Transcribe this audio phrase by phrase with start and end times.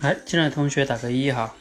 [0.00, 1.54] 来，进来同学打个一哈。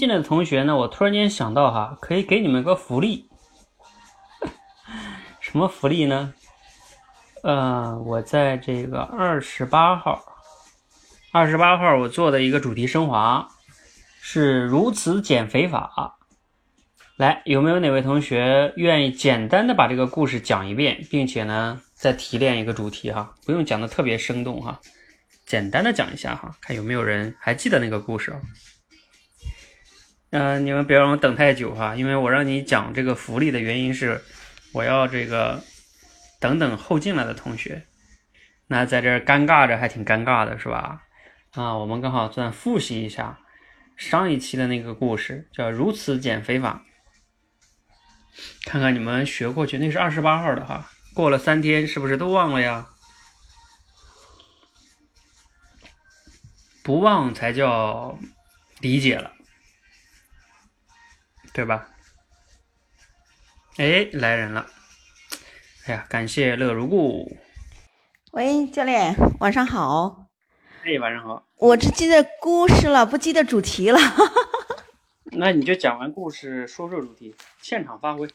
[0.00, 3.28] 进来的同学呢，我突然间想到哈，可以给你们个福利。
[5.40, 6.32] 什么福利呢？
[7.42, 10.24] 呃，我在这个二十八号，
[11.32, 13.46] 二十八号我做的一个主题升华
[14.22, 16.16] 是如此减肥法。
[17.18, 23.34] 来，有没有哪位同学愿意简单的把这个故事讲一遍，并且呢再提炼一个主题哈？
[23.44, 24.80] 不用讲的特别生动哈，
[25.44, 28.40] 简单的讲一下哈，看有没有人还记得那个故事啊？
[30.30, 34.22] 嗯，你们别让我等太久哈，因为我让你讲这个福利的原因是，
[34.72, 35.62] 我要这个
[36.38, 37.84] 等等后进来的同学，
[38.68, 41.02] 那在这尴尬着还挺尴尬的是吧？
[41.50, 43.40] 啊，我们刚好算复习一下
[43.96, 46.84] 上一期的那个故事，叫如此减肥法，
[48.66, 52.86] 看看你们学过去，那是二十八号的哈，过了三天是不是都忘了呀？
[56.84, 58.16] 不忘才叫
[58.78, 59.32] 理解了。
[61.52, 61.88] 对吧？
[63.76, 64.66] 哎，来人了！
[65.86, 67.36] 哎呀，感谢乐如故。
[68.32, 70.26] 喂，教练，晚上好。
[70.84, 71.46] 哎，晚上好。
[71.56, 73.98] 我只记得故事了，不记得主题了。
[75.32, 78.28] 那你就讲完故事，说说主题，现场发挥。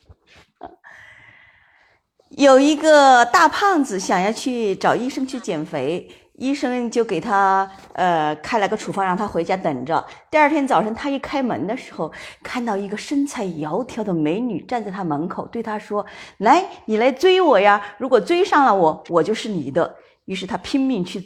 [2.30, 6.10] 有一个大胖子想要去找医生去减肥。
[6.38, 10.06] 医生就给他呃开了个处方，让他回家等着。
[10.30, 12.12] 第二天早晨，他一开门的时候，
[12.44, 16.06] 看到一个身材窈窕的美女站在他门口，对他说
[16.40, 17.82] ：“来，你来追我呀！
[17.98, 21.24] 如果追上了我，我就是你的。”于是他拼命去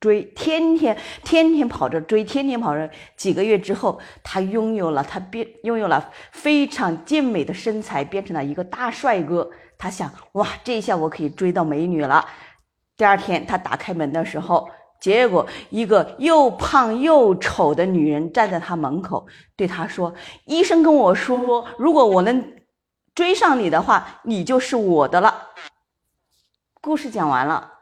[0.00, 2.90] 追，天天天天跑着追，天天跑着。
[3.16, 9.48] 几个月之后，他拥有了他变拥有了非常健美的身材，变成了一个大帅哥。
[9.78, 12.24] 他想：哇，这一下我可以追到美女了。
[13.02, 14.70] 第二天，他打开门的时候，
[15.00, 19.26] 结果一个又胖又丑的女人站在他门口，
[19.56, 20.14] 对他说
[20.46, 22.62] ：“医生跟我说，如果我能
[23.12, 25.48] 追上你的话，你就是我的了。”
[26.80, 27.72] 故事讲完了。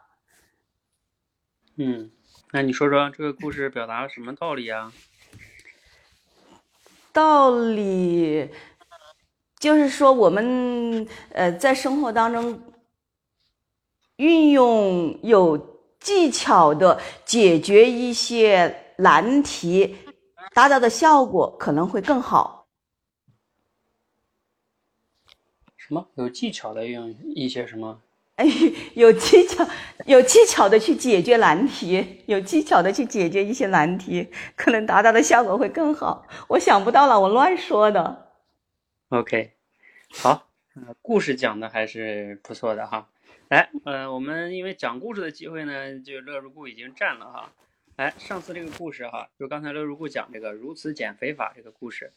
[1.77, 2.11] 嗯，
[2.53, 4.91] 那你说说这个故事表达了什么道理啊？
[7.13, 8.49] 道理
[9.59, 12.59] 就是说，我们呃在生活当中。
[14.21, 15.57] 运用有
[15.99, 19.97] 技巧的解决一些难题，
[20.53, 22.67] 达到的效果可能会更好。
[25.79, 26.07] 什么？
[26.17, 27.99] 有技巧的用一些什么？
[28.37, 28.47] 哎，
[28.95, 29.67] 有技巧，
[30.05, 36.27] 有技巧的去解决难题，有技巧的去解决一些难题，可能达到的效果会更好。
[36.47, 38.33] 我想不到了，我乱说的。
[39.09, 39.53] OK，
[40.11, 40.47] 好，
[41.01, 43.09] 故事讲的还是不错的哈。
[43.51, 47.53] 来，呃，我们因为讲故事的机会呢，就乐如故已经占了哈。
[47.97, 52.13] 来，上次这个故事哈，就刚才乐如故讲这个如此减肥法这个故事，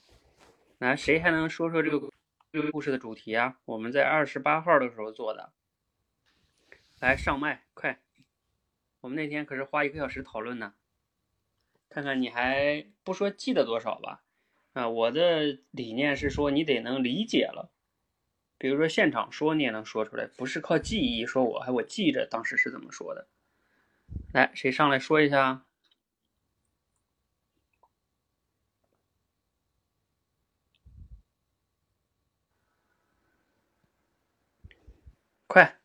[0.78, 2.12] 来，谁还能说说这个
[2.52, 3.58] 这个故事的主题啊？
[3.66, 5.52] 我们在二十八号的时候做的，
[7.00, 8.00] 来上麦快，
[9.02, 10.76] 我们那天可是花一个小时讨论呢，
[11.90, 14.22] 看看你还不说记得多少吧？
[14.74, 17.72] 啊，我的理念是说你得能理解了。
[18.64, 23.28] 比如说现场说你也能说出来，不是靠记忆说，我还我记着当时是怎么说的。
[24.32, 25.66] 来，谁上来说一下？
[35.46, 35.78] 快，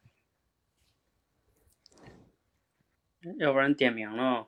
[3.40, 4.46] 要不然点名了，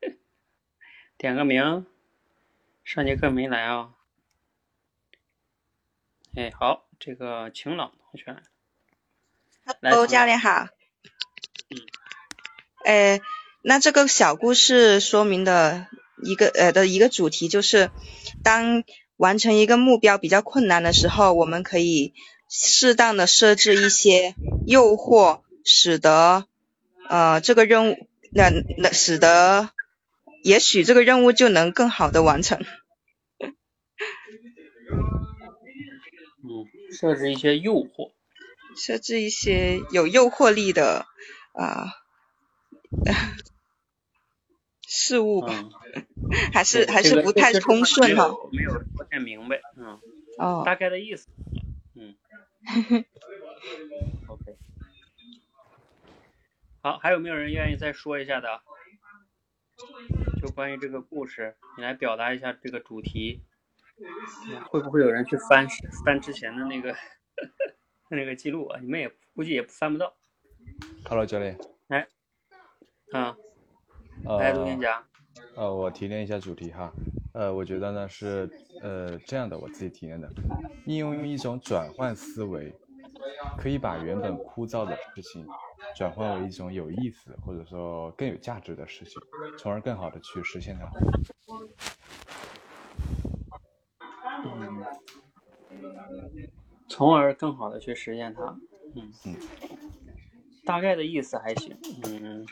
[1.18, 1.84] 点个名。
[2.86, 3.88] 上节课没来啊？
[6.36, 8.36] 哎，好，这个晴朗同学
[9.82, 10.68] ，Hello，教练好。
[11.68, 11.82] 嗯。
[12.84, 13.20] 哎，
[13.62, 15.88] 那这个小故事说明的
[16.22, 17.90] 一个呃的一个主题就是，
[18.44, 18.84] 当
[19.16, 22.14] 完成一个目标比较困难的时候，我们可以
[22.48, 26.46] 适当的设置一些诱惑，使得
[27.08, 29.70] 呃这个任务，那那使得
[30.46, 32.64] 也许这个任务就能更好的完成。
[36.44, 38.12] 嗯，设置一些诱惑。
[38.76, 41.06] 设置一些有诱惑力的
[41.52, 41.86] 啊
[44.86, 45.64] 事物吧，
[46.54, 48.28] 还是还是不太通顺哈。
[48.52, 49.98] 没有不太明白，嗯。
[50.38, 50.62] 哦。
[50.64, 51.26] 大概的意思，
[51.96, 52.14] 嗯。
[54.28, 54.56] OK。
[56.82, 58.60] 好，还有没有人愿意再说一下的？
[60.40, 63.42] 就关于这个故事，你来表达一下这个主题。
[64.70, 65.66] 会不会有人去翻
[66.04, 66.94] 翻之前的那个
[68.10, 68.78] 那个记录啊？
[68.78, 70.14] 你们也估计也翻不到。
[71.08, 71.58] Hello，教练。
[71.88, 72.06] 哎，
[73.12, 73.34] 啊，
[74.38, 75.02] 来录音夹。
[75.54, 76.92] 呃，我提炼一下主题哈。
[77.32, 78.50] 呃，我觉得呢是
[78.82, 80.30] 呃这样的，我自己提炼的，
[80.84, 82.74] 应用一种转换思维，
[83.58, 85.46] 可以把原本枯燥的事情
[85.96, 89.20] 转换为一种有意思或者说更有价值的事情，
[89.58, 90.90] 从而更好的去实现它。
[94.44, 94.84] 嗯，
[96.88, 98.42] 从而更好的去实现它。
[98.94, 99.36] 嗯嗯，
[100.64, 101.76] 大概的意思还行。
[102.04, 102.46] 嗯，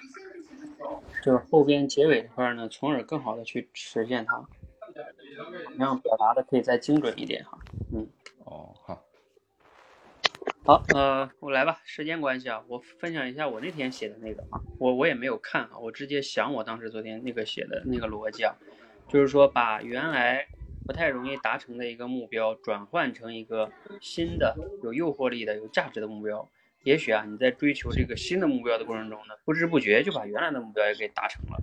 [1.23, 4.45] 就是后边结尾这块呢，从而更好的去实现它，
[5.77, 7.59] 这样表达的可以再精准一点哈。
[7.93, 8.07] 嗯，
[8.45, 9.04] 哦，好，
[10.67, 11.81] 好，呃，我来吧。
[11.85, 18.55] 时间关系啊，我分享一下我那天写的那个啊，我我也没有看啊，我直接想我当时昨天那个写的那个逻辑啊，
[19.09, 20.47] 就是说把原来。
[20.87, 23.73] 不太容易达成的一个目标，转换成一个
[24.03, 26.47] 新的有诱惑力的、有价值的目标。
[26.83, 31.59] 也许啊，你在追求这个新的目标的过程中呢，不知不觉就把原来的目标也给达成了。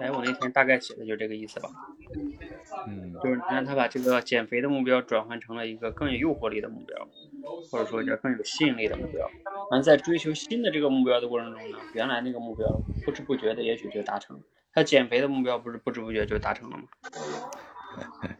[0.00, 1.70] 哎，我那天大概写的就这个意思吧。
[2.88, 7.08] 嗯，就是你让他把这个减肥的目标转换成了一个更有诱惑力的目标，
[7.70, 9.30] 或者说叫更有吸引力的目标。
[9.70, 12.66] 完，在追求新的这个目标的过程中呢，原来那个目标
[13.04, 14.42] 不知不觉的也许就达成了。
[14.72, 16.84] 他减肥的目标不是不知不觉就达成了吗？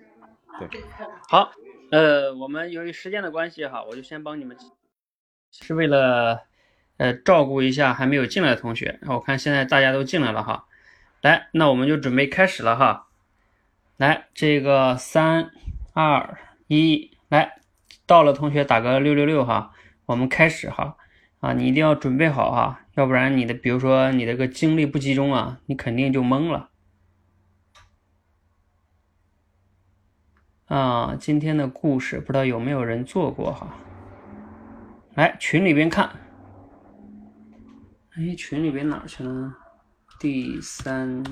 [0.58, 0.69] 对，
[1.28, 1.52] 好，
[1.90, 4.56] 呃，我们由于时间的关系哈，我就先帮你们，
[5.52, 6.43] 是为了
[6.96, 8.99] 呃照顾一下还没有进来的同学。
[9.06, 10.67] 我看现在大家都进来了哈，
[11.23, 13.06] 来，那我们就准备开始了哈。
[13.96, 15.50] 来，这个三
[15.93, 17.58] 二一，来，
[18.06, 19.73] 到了同学打个六六六哈，
[20.06, 20.96] 我们开始哈。
[21.41, 26.70] 啊，你一定要准备好哈，要不然你的，比如说你这个精力不集中啊，你肯定就懵了。
[30.64, 33.76] 啊，今天的故事不知道有没有人做过哈？
[35.14, 36.24] 来群里边看。
[38.16, 39.52] 哎，群里边哪去了？
[40.20, 41.25] 第三，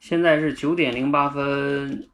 [0.00, 2.10] 现在是九点零八分，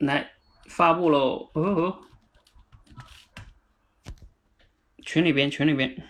[0.00, 0.30] 来
[0.68, 1.50] 发布喽！
[1.54, 2.02] 哦哦。
[5.02, 6.09] 群里边，群里边。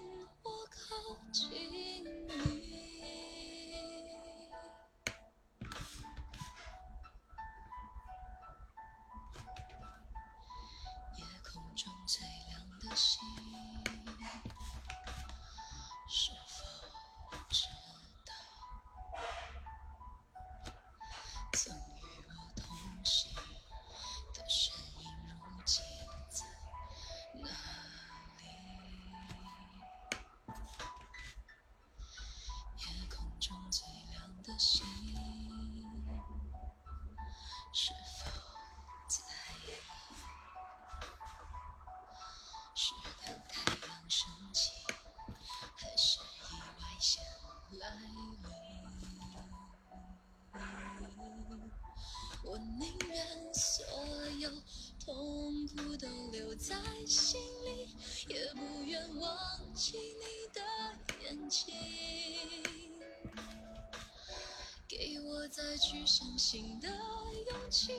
[65.51, 67.91] 再去相信的勇气，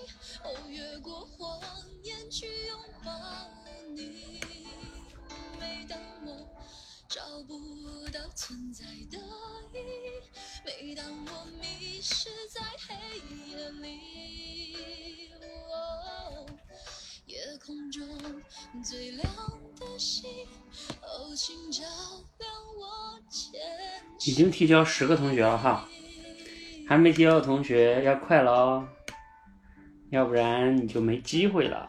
[0.43, 1.61] 哦，越过谎
[2.03, 3.13] 言去拥抱
[3.95, 4.41] 你。
[5.61, 6.49] 每当我
[7.07, 9.19] 找不到存在的
[9.75, 10.23] 意义，
[10.65, 13.19] 每当我迷失在黑
[13.51, 15.29] 夜里，
[15.71, 16.47] 哦，
[17.27, 18.09] 夜空中
[18.83, 19.31] 最亮
[19.79, 20.25] 的星，
[21.03, 21.83] 哦，请照
[22.39, 23.61] 亮我前
[24.25, 25.87] 已经提交十个同学了哈，
[26.93, 28.87] 还没提交的同学要快了哦，
[30.11, 31.89] 要不然你就没机会了。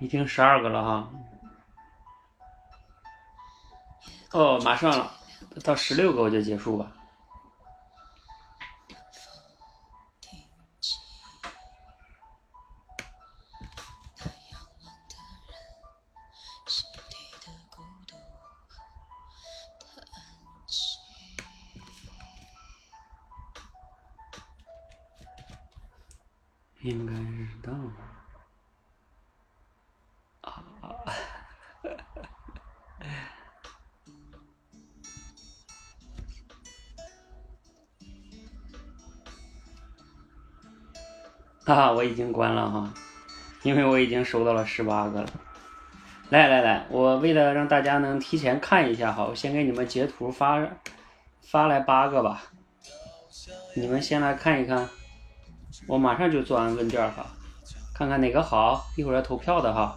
[0.00, 1.10] 已经十二个了哈。
[4.32, 5.12] 哦，马上了，
[5.62, 6.90] 到十六个我就结束吧。
[26.82, 28.19] 应该是到了。
[41.70, 42.92] 哈哈，我已经关了哈，
[43.62, 45.28] 因为我已经收到了十八个了。
[46.30, 50.60] 来来来，我为了让大家能提前看一下哈，我先给你们截图发
[51.42, 52.42] 发来八个吧，
[53.76, 54.88] 你们先来看一看，
[55.86, 57.24] 我马上就做完问卷哈，
[57.94, 59.96] 看看哪个好，一会儿要投票的哈。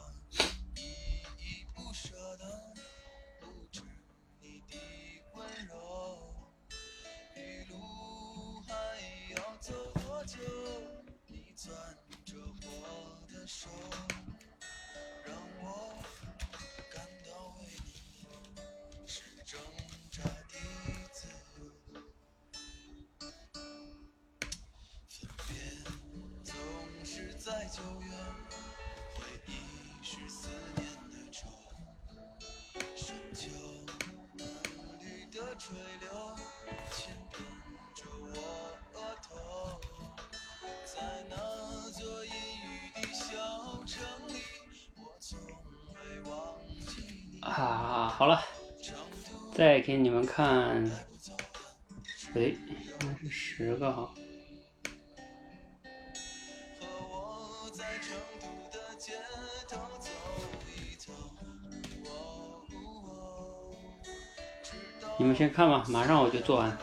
[65.54, 66.76] 看吧，马上我就做完。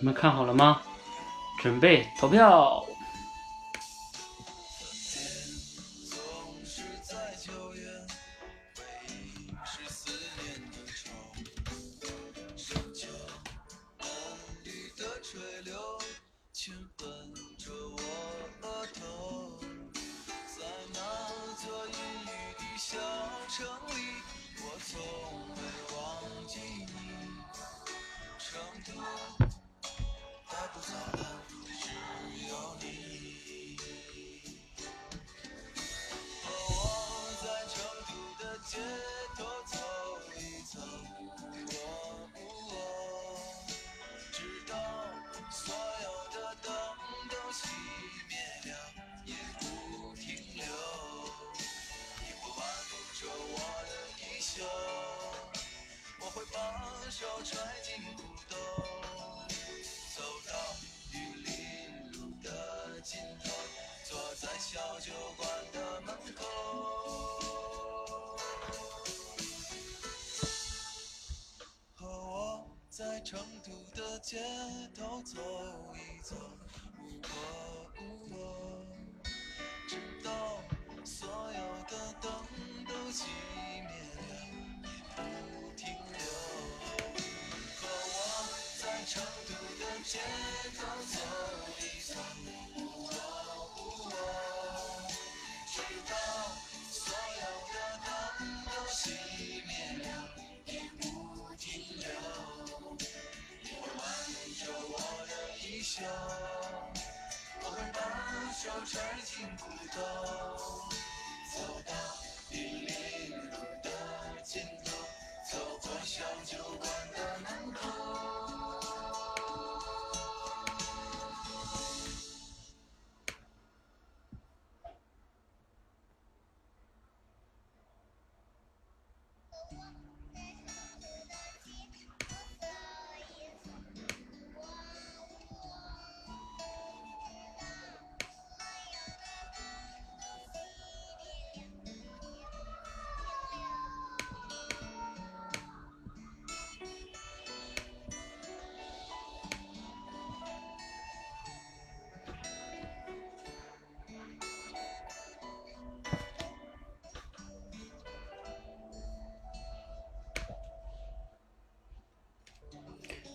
[0.00, 0.80] 你们看好了吗？
[1.58, 2.82] 准备投票。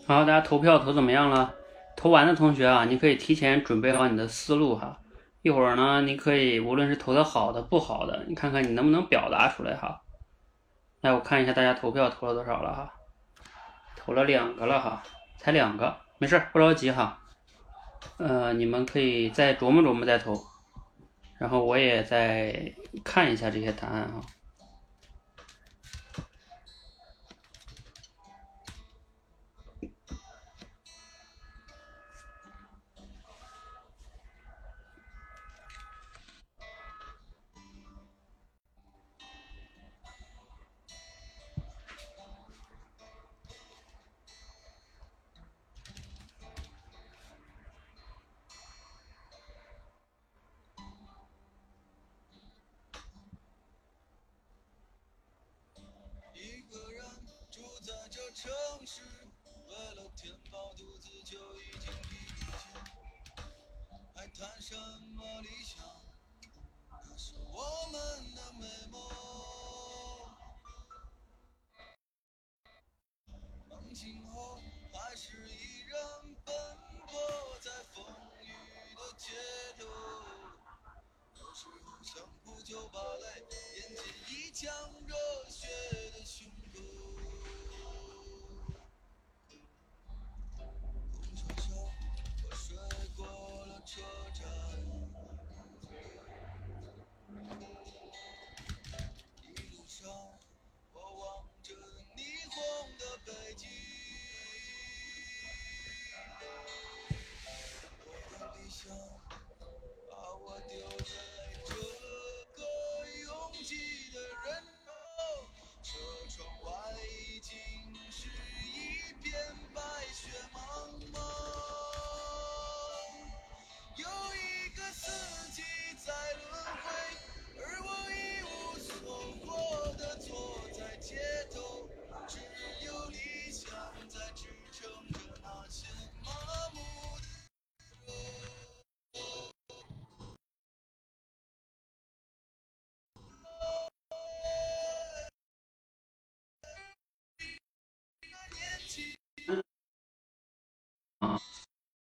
[0.08, 1.56] 好，大家投票投怎么样了？
[1.98, 5.00] 投完的同学啊，你可以提前准备好你的思路哈。
[5.41, 10.00] 一会儿呢，你可以无论是投的好的、不好的，你看看你能不能表达出来哈。
[11.02, 12.94] 来，我看一下大家投票投了多少了哈。
[13.96, 15.02] 投了两个了哈，
[15.39, 17.20] 才两个，没事，不着急哈。
[18.18, 20.36] 呃，你们可以再琢磨琢磨再投，
[21.39, 24.22] 然后我也再看一下这些答案哈。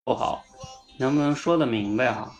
[0.10, 0.44] 不好，
[0.98, 2.34] 能不能说的明白啊？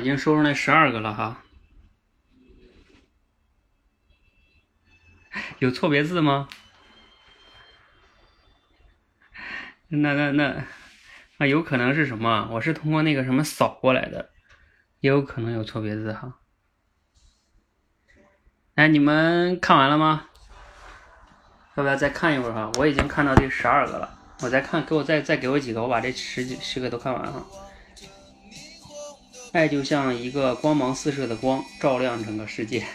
[0.00, 1.44] 已经收上来十二个了哈。
[5.60, 6.48] 有错别字吗？
[9.88, 10.64] 那那那，
[11.38, 12.48] 那，有可能是什么？
[12.52, 14.30] 我是通过那个什么扫过来的，
[15.00, 16.38] 也有可能有错别字哈。
[18.76, 20.28] 哎，你们看完了吗？
[21.76, 22.70] 要不要再看一会儿哈？
[22.78, 27.44] 我已经看到第十二个了，我再看，给我再再给我几个，我把这十几十个都看完哈。
[29.52, 32.86] 爱就像一个光芒四射的光，照亮整个世界。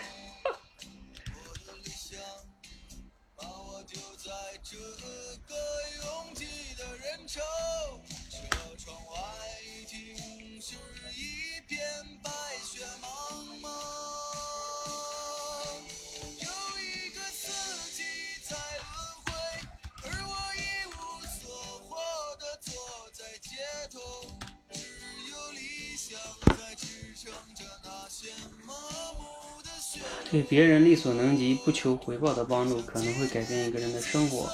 [30.31, 34.49] 对别人力所能及、不求回报的帮助，可能会改变一个人的生活。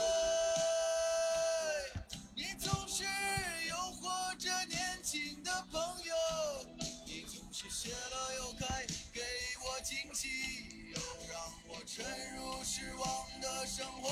[13.68, 14.10] 生活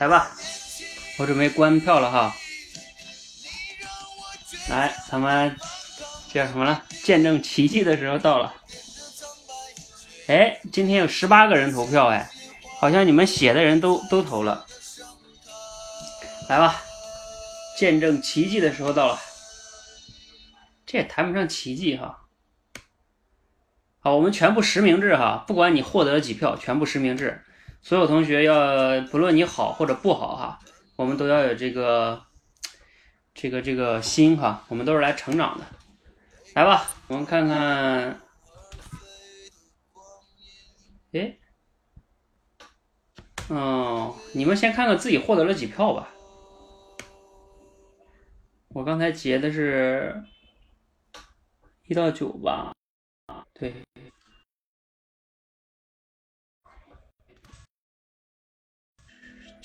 [0.00, 0.34] 来吧，
[1.18, 2.34] 我准备关票了哈。
[4.70, 5.54] 来，咱们
[6.32, 6.82] 叫什么了？
[7.04, 8.54] 见证奇迹的时候到了。
[10.28, 12.30] 哎，今天有十八个人投票哎，
[12.78, 14.66] 好像你们写的人都都投了。
[16.48, 16.80] 来吧，
[17.76, 19.20] 见证奇迹的时候到了。
[20.86, 22.26] 这也谈不上奇迹哈。
[23.98, 27.44] 好，我们全部实名制哈，不管你获得了几票，全部实名制。
[27.82, 30.58] 所有同学要不论你好或者不好哈，
[30.96, 32.22] 我们都要有这个
[33.34, 35.64] 这个这个心哈，我们都是来成长的。
[36.54, 38.20] 来吧，我们看看，
[41.12, 41.38] 哎，
[43.48, 46.08] 哦，你们先看看自己获得了几票吧。
[48.68, 50.22] 我刚才截的是
[51.86, 52.72] 一到九吧，
[53.54, 53.74] 对。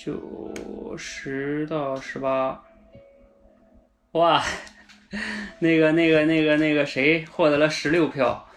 [0.06, 2.64] 九十到十八，
[4.12, 4.40] 哇，
[5.58, 8.48] 那个那个那个那个谁获得了十六票，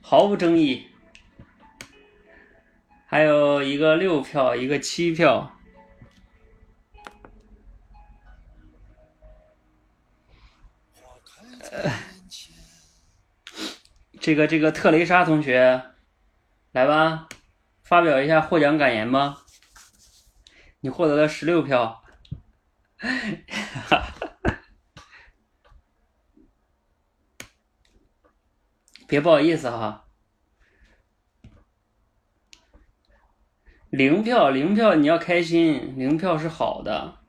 [0.00, 0.86] 毫无争议。
[3.04, 5.54] 还有一个六票，一个七票。
[14.18, 15.82] 这个这个特蕾莎同学，
[16.72, 17.28] 来吧，
[17.82, 19.43] 发表一下获奖感言吧。
[20.84, 22.04] 你获得了十六票，
[29.08, 30.06] 别不好意思哈。
[33.88, 37.20] 零票，零票，你要开心，零票是好的。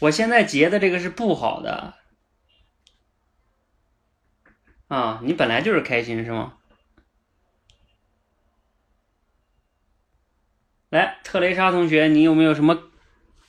[0.00, 1.94] 我现在截的这个是不好的。
[4.88, 6.58] 啊，你本来就是开心是吗？
[10.92, 12.78] 来，特蕾莎同学，你有没有什么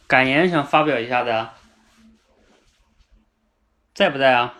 [0.07, 1.49] 感言想发表一下的？
[3.93, 4.53] 在不在啊？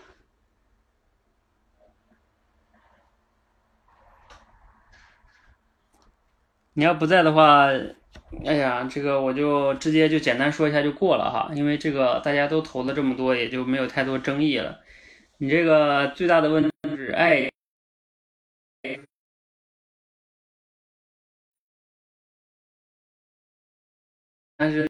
[6.74, 7.70] 你要不在的话，
[8.46, 14.82] 哎呀，这个我就直接就简单说一下就过了哈，因为这个大家都投了这么多，也就没有太多争议了。
[15.38, 17.50] 你这个最大的问题是爱，
[24.64, 24.88] 但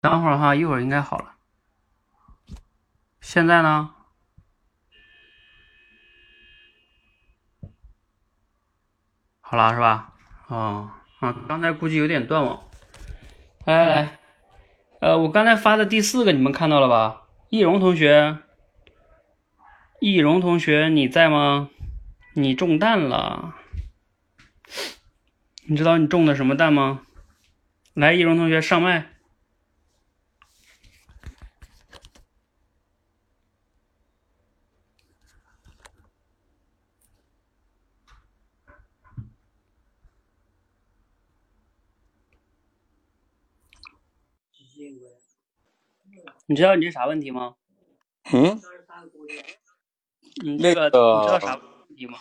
[0.00, 1.34] 等会儿哈，一会儿应该好了。
[3.20, 3.94] 现在呢？
[9.40, 10.14] 好了是吧？
[10.48, 12.62] 哦，啊，刚才估计有点断网。
[13.64, 14.18] 来来来，
[15.00, 17.22] 呃，我刚才发的第四个你们看到了吧？
[17.48, 18.38] 易容同学，
[20.00, 21.70] 易容同学你在吗？
[22.34, 23.54] 你中弹了，
[25.66, 27.02] 你知道你中的什么弹吗？
[27.94, 29.17] 来，易容同学上麦。
[46.50, 47.56] 你知道你是啥问题吗？
[48.32, 48.58] 嗯，
[50.42, 52.18] 你这个、那个你知道啥问题吗？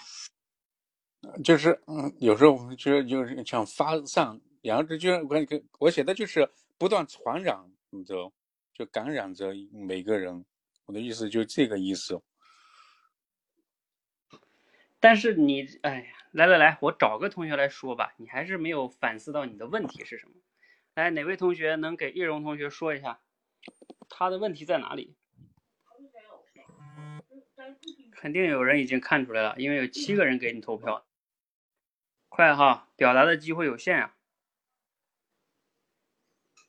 [1.46, 5.38] 就是嗯，有时候我们就就是想发散，然后这就我
[5.80, 7.58] 我写的就是不断传染
[8.06, 8.34] 着，
[8.74, 10.46] 就感染着每个人。
[10.88, 12.22] 我的意思就这个意思。
[15.00, 20.34] 但是你，哎呀，来来来，我找个同学来说吧，你还是没有反思到你的问题是什么。
[20.96, 23.22] 来，哪位同学能给易容同学说一下，
[24.10, 25.16] 他的问题在哪里？
[28.12, 31.06] 肯定有人已经看出来了，因为有七个人给你投票。
[32.30, 34.16] 快哈，表达的机会有限啊。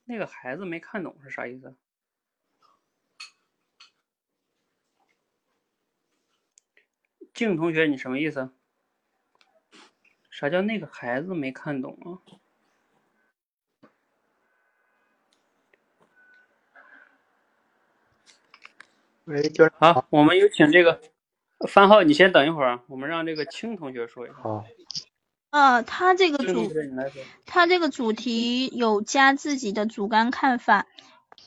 [0.05, 1.77] 那个孩子没看懂是啥意思？
[7.35, 8.55] 静同学，你什么意思？
[10.31, 12.21] 啥叫那个孩子没看懂啊？
[19.29, 21.03] 喂，教好，我们有请这个
[21.69, 24.37] 番号，你先等一会儿，我们让这个青同学说一下。
[24.43, 24.65] 好。
[25.51, 27.23] 呃，他这个青同主学你来说。
[27.45, 30.87] 他这个主题有加自己的主观看法，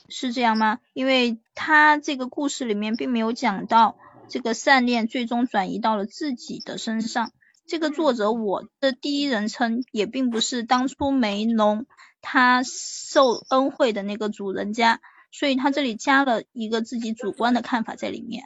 [0.08, 0.78] 是这样吗？
[0.92, 3.96] 因为他这个故事里面并没有讲到
[4.28, 7.32] 这个善念最终转移到了自己的身上。
[7.66, 11.86] 这个作者我的第一人称也并不是当初梅农
[12.20, 15.00] 他受恩惠的那个主人家，
[15.32, 18.44] 所以他这里加了一个自己主观的看法在里面。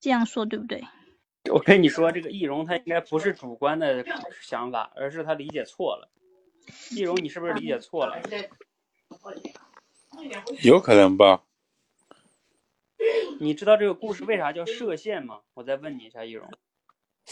[0.00, 0.82] 这样说对不对？
[1.50, 4.04] 我跟你说，这个易容他应该不是主观的
[4.40, 6.08] 想法，而是他理解错了。
[6.90, 8.20] 易容，你是不是理解错了？
[10.62, 11.44] 有可能吧？
[13.40, 15.40] 你知道这个故事为啥叫射线吗？
[15.54, 16.48] 我再问你一下，易容，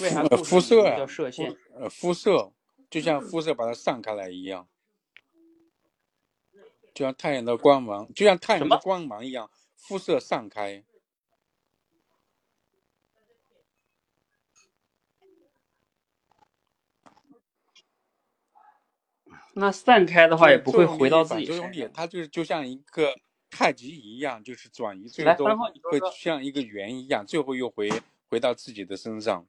[0.00, 1.56] 为啥呃故事名字辐射啊叫射线？
[1.78, 2.52] 呃，肤色
[2.90, 4.68] 就像肤色把它散开来一样，
[6.94, 10.84] 就像太阳的光芒，就像太阳的光芒一样，肤色散开。
[19.54, 23.14] 那散开的话也不会回到自反作用力己身上。，它就是就像一个
[23.50, 25.46] 太极一样，就是转移，最终
[25.90, 27.90] 会像一个圆一样，最后又回
[28.28, 29.46] 回到自己的身上。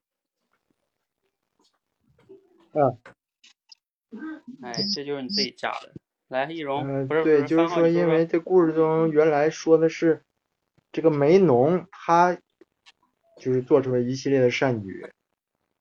[4.63, 5.93] 哎，这就是你自己加的。
[6.32, 10.24] 来，易容，嗯，不是不对，就是说，因为这故事中原来说的是
[10.93, 12.38] 这个梅农，他
[13.38, 15.05] 就是做出了一系列的善举，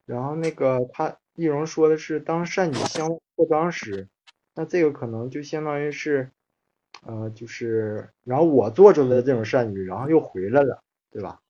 [0.07, 4.09] 然后那个他易容说的是当善举相互扩张时，
[4.55, 6.29] 那这个可能就相当于是，
[7.07, 11.41] 呃，就是然后我做出的这种善举，然后又回来了，对吧？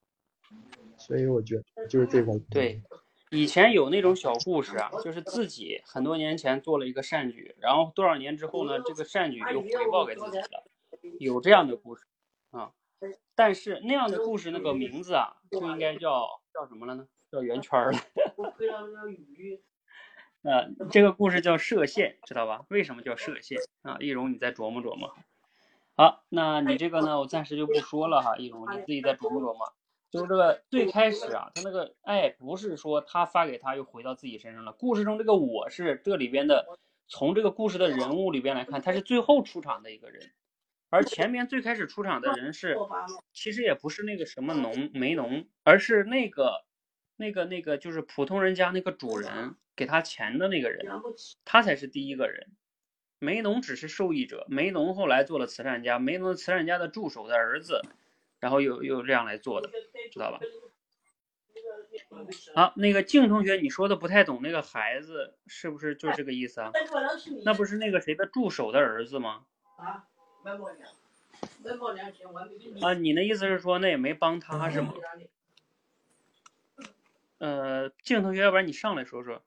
[0.99, 2.35] 所以我觉得就是这块。
[2.51, 2.83] 对，
[3.31, 10.65] 以前有那种小故事啊，就是自己很多年前做了一个善举，然后多少年之后呢，这个善举又回报给自己了，
[11.21, 12.05] 有这样的故事
[12.51, 12.73] 啊。
[13.37, 17.07] 但是那样的故事那个名字啊，就应该叫叫什么了呢？
[17.31, 17.99] 叫圆圈儿了。
[20.43, 22.65] 呃，这个故事叫射线，知道吧？
[22.69, 23.99] 为什么叫射线啊？
[24.01, 25.15] 易容，你再琢磨琢磨。
[25.97, 29.73] 好，那你这个呢，我暂时就不说了哈，易容，你自己再琢磨琢磨。
[30.11, 34.73] 就是这个最开始啊，他那个爱不是说他发给他又回到自己身上了。
[34.73, 36.67] 故事中这个我是这里边的，
[37.07, 40.33] 从这个故事的人物里边来看，他是最后出场的一个人，
[40.91, 42.77] 而前面最开始出场的人是，
[43.33, 46.65] 其实也不是那个什么农梅农，而是那个
[47.17, 50.85] 那个那个就是普通人家那个主人给他钱的那个人，
[51.45, 52.49] 他才是第一个人。
[53.23, 57.83] 梅农只是受益者，梅农后来做了慈善家，梅农慈善家的助手的儿子，
[58.41, 59.71] 然后又又这样来做的，
[60.11, 60.41] 知道吧？
[62.55, 66.73] 好，那个静同学，你说的不太懂，那个孩子是不是就这个意思啊？
[67.45, 69.45] 那不是那个谁的助手的儿子吗？
[72.81, 74.95] 啊，你的意思是说那也没帮他是吗？
[77.39, 79.43] 呃，静同学，要不然你上来说说。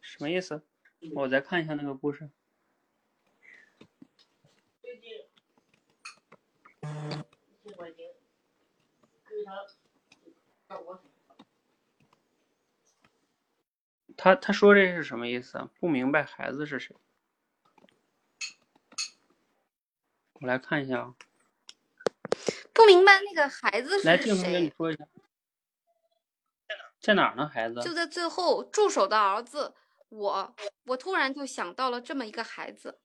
[0.00, 0.62] 什么意思？
[1.14, 2.30] 我再看一下那个故事。
[14.16, 15.70] 他他说这是什么意思啊？
[15.80, 16.94] 不明白孩子是谁？
[20.34, 21.14] 我来看一下啊。
[22.74, 24.70] 不明白那个孩子是谁来，是静同学，你？
[24.76, 25.08] 说一下，
[27.00, 27.48] 在哪儿呢？
[27.48, 27.80] 孩子？
[27.80, 29.74] 就在最后，助手的儿子，
[30.10, 32.98] 我我突然就想到了这么一个孩子，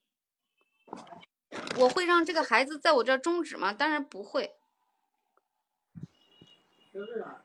[1.77, 3.73] 我会让这个孩子在我这儿终止吗？
[3.73, 4.53] 当然不会。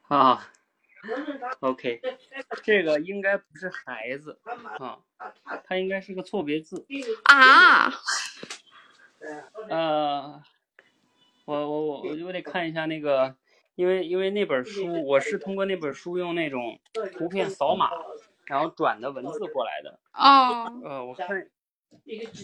[0.07, 0.49] 啊
[1.59, 2.01] ，OK，
[2.63, 4.39] 这个应该不是孩子
[4.79, 5.01] 啊，
[5.65, 6.87] 他应该是个错别字。
[7.25, 7.91] 啊，
[9.69, 10.43] 呃，
[11.45, 13.35] 我我我我就得看一下那个，
[13.75, 16.79] 因为因为那本书我是通过那本书用那种
[17.17, 17.91] 图片扫码，
[18.45, 19.99] 然后转的文字过来的。
[20.13, 21.51] 哦，呃，我看，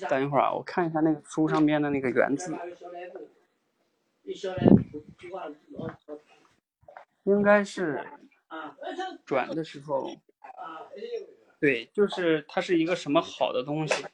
[0.08, 2.56] 等一会儿啊，我看一下那个书上面的那个原字，
[7.24, 8.04] 应该是
[9.24, 10.10] 转的时候，
[11.60, 14.04] 对，就是它是一个什么好的东西。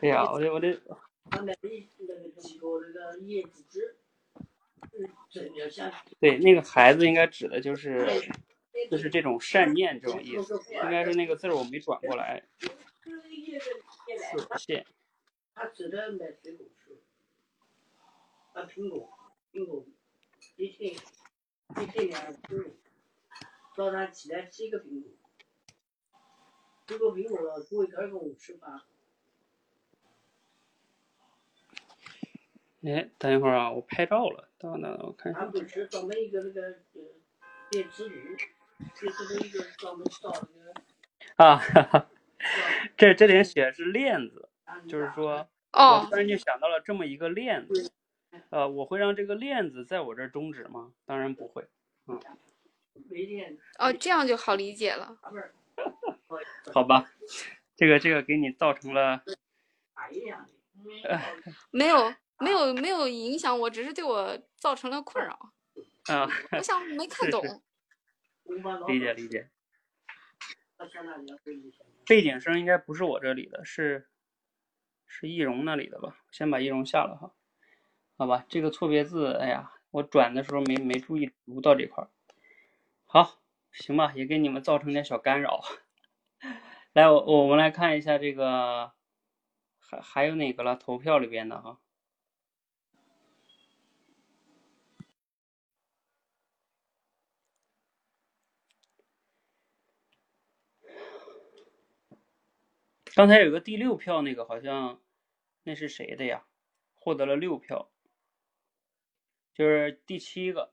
[0.00, 0.80] 哎呀，我这我这。
[6.20, 8.06] 对那个孩子应该指的就是
[8.90, 12.44] 就是这种善念这种意思，应该是那个字儿我没转过来。
[14.14, 14.86] 射线，
[15.54, 17.00] 他只能买水果吃，
[18.52, 19.10] 啊苹果，
[19.52, 19.84] 苹果
[20.56, 22.72] 一天一天两个苹果，
[23.74, 25.10] 早上起来吃一个苹果，
[26.86, 28.82] 这个苹果了不会跟中午吃饭，
[32.84, 35.40] 哎，等一会儿啊，我拍照了，等等，我看一下。
[35.40, 36.62] 他不吃专门一个那个
[36.92, 37.02] 呃
[37.70, 38.14] 电磁炉，
[41.36, 42.08] 啊， 哈哈，
[42.96, 44.48] 这这里写的是链子，
[44.88, 47.92] 就是说，我哦突然就想到了这么一个链子，
[48.50, 50.92] 呃，我会让这个链子在我这儿终止吗？
[51.06, 51.66] 当然不会，
[52.06, 52.20] 嗯，
[53.78, 55.18] 哦，这样就好理解了。
[56.72, 57.10] 好吧，
[57.76, 59.22] 这个这个给你造成了，
[61.04, 61.20] 呃，
[61.70, 65.52] 没有没有没有影响我，只是对我造成了困扰。
[66.08, 67.42] 啊，我想没看懂。
[67.42, 67.60] 是是
[68.86, 69.50] 理解理解。
[72.06, 74.08] 背景声应该不是我这里的，是
[75.06, 76.18] 是易容那里的吧？
[76.30, 77.32] 先把易容下了哈。
[78.16, 82.10] 好吧，这个错别字，哎呀，我转的时候没没注意读到这块儿。
[83.04, 83.40] 好，
[83.72, 85.62] 行吧，也给你们造成点小干扰。
[86.92, 88.92] 来，我我们来看一下这个，
[89.78, 90.76] 还还有哪个了？
[90.76, 91.78] 投票里边的哈。
[103.22, 105.00] 刚才有个第六票，那个好像
[105.62, 106.44] 那是谁的呀？
[106.96, 107.88] 获得了六票，
[109.54, 110.72] 就是第七个，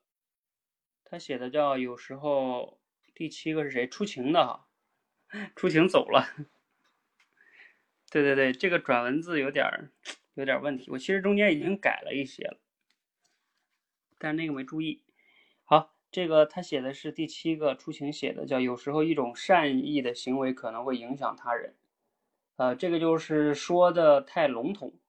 [1.05, 2.81] 他写的叫有时候
[3.13, 3.87] 第七个是谁？
[3.87, 4.67] 出晴的哈，
[5.55, 6.25] 出晴走了。
[8.09, 9.91] 对对对，这个转文字有点儿
[10.33, 12.57] 有点问题，我其实中间已经改了一些了，
[14.17, 15.03] 但是那个没注意。
[15.65, 21.75] 好，这个他写的是第七个，出晴写的叫有时候一种善意的行为可能会影响他人。
[22.59, 24.99] 呃，这个就是说的太笼统，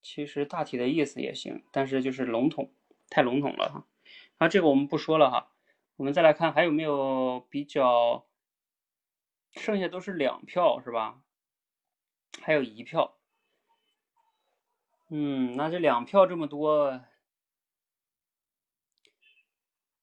[0.00, 2.72] 其实大体的意思也行，但是就是笼统，
[3.10, 3.88] 太笼统了哈。
[4.38, 5.50] 啊，这个我们不说了哈，
[5.96, 8.28] 我们再来看还有没有比较，
[9.50, 11.24] 剩下都是两票是吧？
[12.40, 13.18] 还有一票，
[15.08, 17.04] 嗯，那这两票这么多，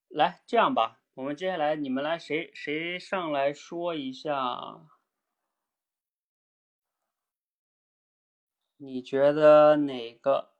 [0.08, 4.99] 来这样吧，我们接下来你们来谁谁上来说一下。
[8.82, 10.52] 你觉得哪个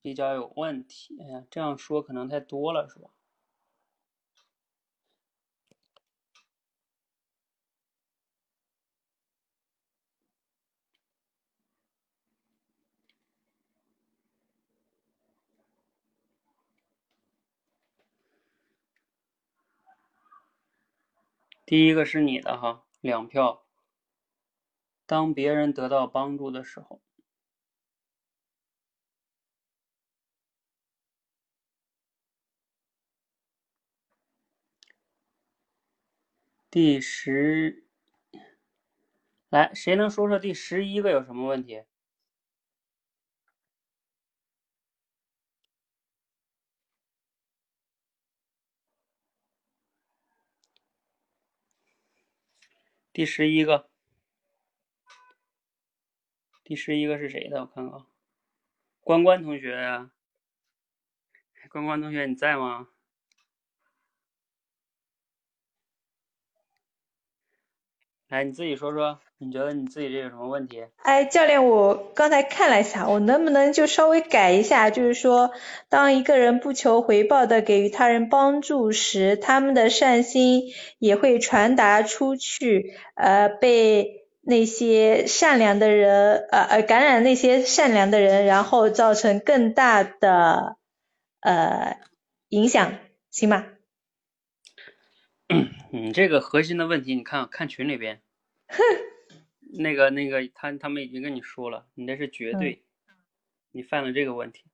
[0.00, 1.16] 比较有问题？
[1.20, 3.08] 哎呀，这样说可能太多了，是吧？
[21.64, 23.62] 第一个是你的哈，两票。
[25.08, 27.00] 当别人得到帮助的时候。
[36.72, 37.84] 第十，
[39.50, 41.84] 来，谁能说说第十一个有什么问题？
[53.12, 53.90] 第十一个，
[56.64, 57.60] 第十一个是谁的？
[57.60, 58.06] 我看看，
[59.02, 60.10] 关关同学呀，
[61.68, 62.88] 关关同学你在吗？
[68.32, 70.82] 来，你自己说说，你觉得你自己这有什么问题？
[71.02, 74.88] 哎，教练，我刚才看了一下，我能不能就稍微改一下？
[74.88, 75.50] 就是说，
[75.90, 80.62] 当一个人不求回报的给予他人帮助时，他们的善心
[80.98, 90.78] 也会传达出去，呃，被那些善良的人，呃呃，感染那些善良的人，然后造成更大的
[91.40, 91.98] 呃
[92.48, 92.94] 影响，
[93.30, 93.66] 行吗？
[95.94, 98.21] 你这个核心的问题，你看看群里边，
[99.78, 102.82] 那个那个他他们已经跟你说了，你那是绝对，
[103.70, 104.64] 你犯了这个问题。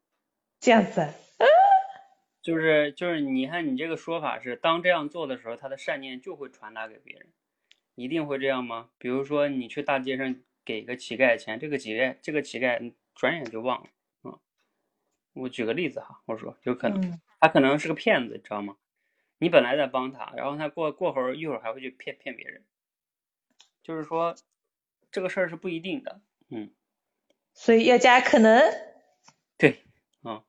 [0.61, 1.07] 这样子。
[2.40, 7.26] 就是就是，你看你这个说法是，当这样做的时候，他的善念就会传达给别人，
[7.94, 8.88] 一定会这样吗？
[8.96, 10.34] 比如说你去大街上
[10.64, 13.90] 给个乞丐钱，这个乞丐这个乞丐转眼就忘了，
[14.24, 14.38] 嗯，
[15.34, 18.76] 我举个例子哈，我说有可能他可能是个骗子，知道吗？
[19.38, 22.64] 你本来在帮他，然后他过过会儿一会儿还会去骗骗别人，
[23.89, 24.36] 就是说
[25.11, 26.20] 这个事儿是不一定的，
[26.51, 26.70] 嗯。
[27.55, 28.62] 所以要加可能。
[29.57, 29.82] 对，
[30.20, 30.45] 啊、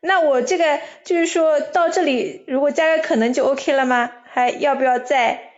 [0.00, 4.10] 那我这个就是说到这里，如果加个可能就 OK 了吗？
[4.24, 5.52] 还要不要再？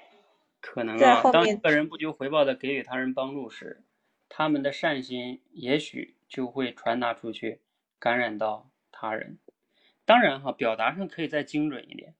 [0.61, 3.85] 可能啊，当一个人不求回报的给予他人帮助时，
[4.29, 7.61] 他们的善心也许就会传达出去，
[8.01, 9.39] 感染到他人。
[10.05, 12.16] 当然哈，表达上可以再精准一点，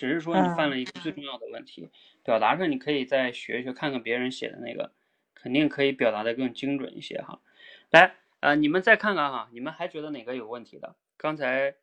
[0.00, 1.90] 只是说你犯了一个最重要的问题，
[2.24, 4.94] 表达上你可以再学学，看看别人写的那个，
[5.34, 7.42] 肯定可以表达的更精准一些哈。
[7.90, 10.96] 来，呃，你们再看看哈，你们还觉得哪个有问题的？
[11.18, 11.74] 刚才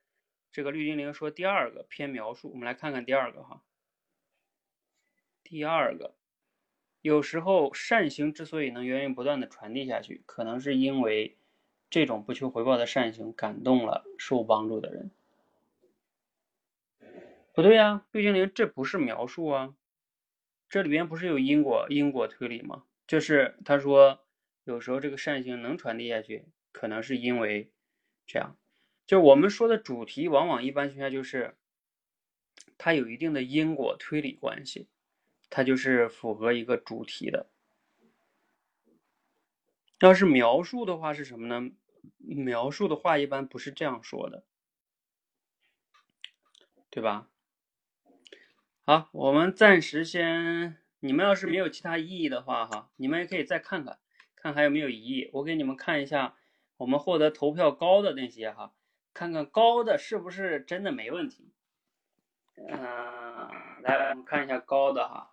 [0.52, 3.62] 这个绿精灵说第二个偏描述，我们来看看第二个哈。
[5.44, 6.16] 第二个，
[7.04, 11.38] 有时候善行之所以能源源不断的传递下去，可能是因为
[11.92, 15.12] 这种不求回报的善行感动了受帮助的人。
[17.58, 19.76] 不对呀、绿精灵，这不是描述啊，
[20.70, 22.84] 这里边不是有因果因果推理吗？
[23.08, 24.24] 就是他说，
[24.64, 27.72] 有时候这个善行能传递下去，可能是因为
[28.28, 28.56] 这样。
[29.08, 31.58] 就我们说的主题，往往一般情况下就是
[32.78, 34.88] 它有一定的因果推理关系，
[35.50, 37.50] 它就是符合一个主题的。
[40.02, 41.72] 要是描述的话是什么呢？
[42.20, 44.44] 描述的话一般不是这样说的，
[46.92, 47.28] 对吧？
[48.90, 54.00] 好，我们暂时先，你们要是没有其他异议的话，哈，你们也可以再看看，
[54.34, 55.30] 看还有没有异议。
[55.34, 56.38] 我给你们看一下，
[56.78, 58.72] 我们获得投票高的那些哈，
[59.14, 61.52] 看看高的是不是真的没问题。
[62.56, 62.80] 嗯、
[63.84, 65.32] 来，我们看一下高的哈，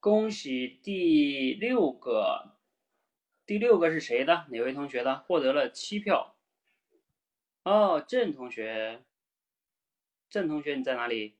[0.00, 2.56] 恭喜第六个。
[3.46, 4.46] 第六个是谁的？
[4.50, 5.20] 哪位同学的？
[5.20, 6.34] 获得了七票。
[7.62, 9.04] 哦，郑同学，
[10.28, 11.36] 郑同学你在哪里？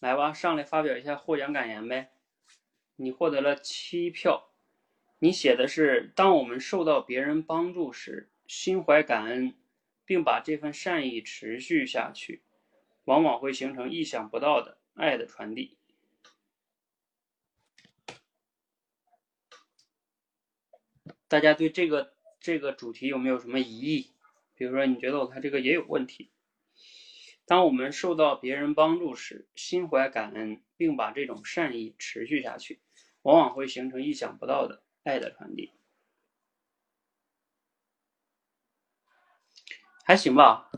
[0.00, 2.12] 来吧，上来发表一下获奖感言呗。
[2.96, 4.50] 你获得了七票，
[5.18, 9.54] 你写的是：当我们受到别人帮助时，心怀感恩，
[10.04, 12.42] 并把这份善意持续下去，
[13.04, 15.76] 往往会形成意想不到的爱的传递。
[21.26, 24.12] 大家对这个这个主题有没有什么疑义？
[24.54, 26.30] 比如说，你觉得我看这个也有问题。
[27.48, 32.82] 当我们受到别人帮助时，心怀感恩，并把这种善意持续下去，
[33.22, 35.72] 往往会形成意想不到的爱的传递。
[40.04, 40.70] 还行吧，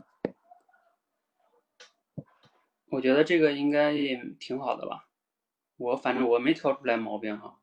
[2.85, 5.09] 我觉得这个应该也挺好的吧。
[5.75, 7.59] 我反正我没挑出来毛病哈。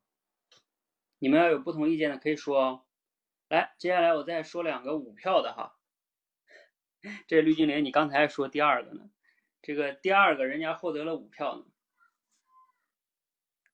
[1.19, 2.85] 你们要有不同意见的可以说哦。
[3.49, 5.78] 来，接下来我再说两个五票的哈。
[7.27, 9.11] 这绿精灵，你刚才还说第二个呢，
[9.63, 11.65] 这个第二个人家获得了五票呢。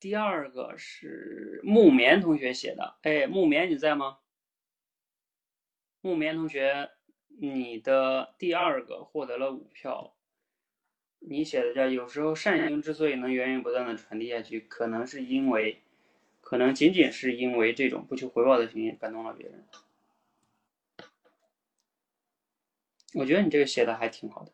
[0.01, 4.18] 第二个是木棉同学写的，哎，木棉你在吗？
[6.01, 6.91] 木棉同学，
[7.29, 10.14] 你的第二个获得了五票。
[11.20, 15.81] 你写的叫有时候善行之所以能源源不断的传递下去，可能是因为。
[16.47, 19.64] 可能仅仅是因为这种不求回报的行为感动了别人。
[23.14, 24.52] 我觉得你这个写的还挺好的。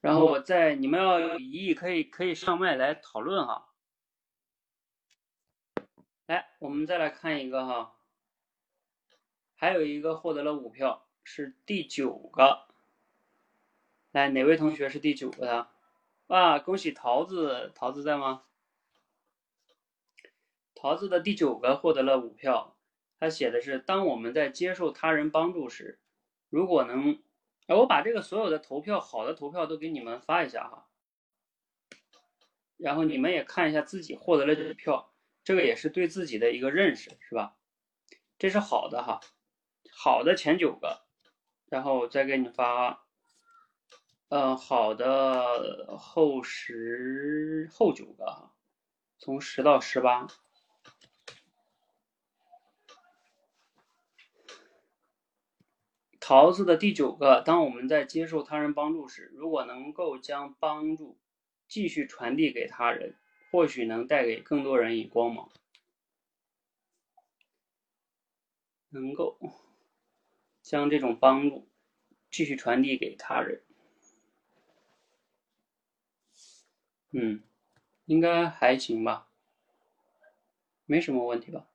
[0.00, 3.68] 然后我在你们要有异议，可以可以上麦来讨论哈。
[6.26, 7.96] 来，我们再来看一个哈，
[9.56, 12.68] 还有一个获得了五票，是第九个。
[14.12, 15.68] 来，哪位同学是第九个的？
[16.28, 18.44] 哇，恭喜桃子，桃子在吗？
[20.76, 22.76] 桃子的第九个获得了五票，
[23.18, 25.98] 他写的是：当我们在接受他人帮助时，
[26.48, 27.22] 如果能，
[27.66, 30.88] 哎，我把这个所有的投票好的投票都给你们发一下哈，
[32.76, 35.12] 然后你们也看一下自己获得了几票，
[35.44, 37.56] 这个也是对自己的一个认识，是吧？
[38.38, 39.20] 这是好的哈，
[39.92, 41.02] 好的前九个，
[41.66, 43.04] 然后再给你发，
[44.28, 48.54] 呃，好的后十后九个哈，
[49.18, 50.26] 从十到十八。
[56.28, 61.16] 桃子的第九个，当我们在接受他人帮助时，如果能够将帮助
[61.68, 63.14] 继续传递给他人，
[63.50, 65.48] 或许能带给更多人以光芒。
[68.90, 69.38] 能够
[70.60, 71.66] 将这种帮助
[72.30, 73.62] 继续传递给他人，
[77.12, 77.42] 嗯，
[78.04, 79.28] 应该还行吧，
[80.84, 81.66] 没什么问题吧。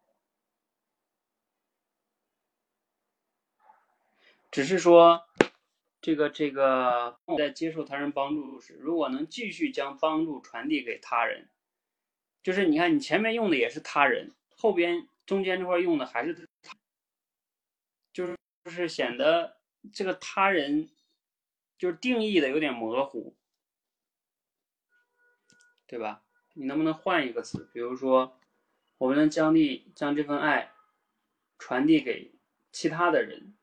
[4.54, 5.26] 只是说，
[6.00, 11.50] 这个这个在接受他人帮助时，如果能继续将帮助传递给他人，
[12.44, 16.78] 就是你看你前面用的也是他人，后边中间这块用的还是他，
[18.14, 19.58] 就是就是显得
[19.92, 20.92] 这个他人
[21.80, 23.36] 就是定义的有点模糊，
[25.88, 26.22] 对吧？
[26.54, 27.68] 你能不能换一个词？
[27.74, 28.40] 比如说，
[29.00, 30.74] 我们能将力将这份爱
[31.58, 32.36] 传递给
[32.72, 33.56] 其他的人。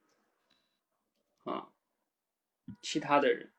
[2.83, 3.53] 其他的人，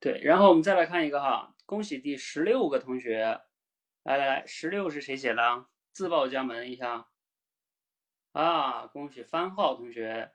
[0.00, 3.40] 对，然后我们再来看一个哈，恭喜第十六个同学，
[4.02, 5.66] 来来来，十六是谁写的？
[5.92, 7.08] 自报家门一下。
[8.32, 10.32] 啊，恭喜番号同学，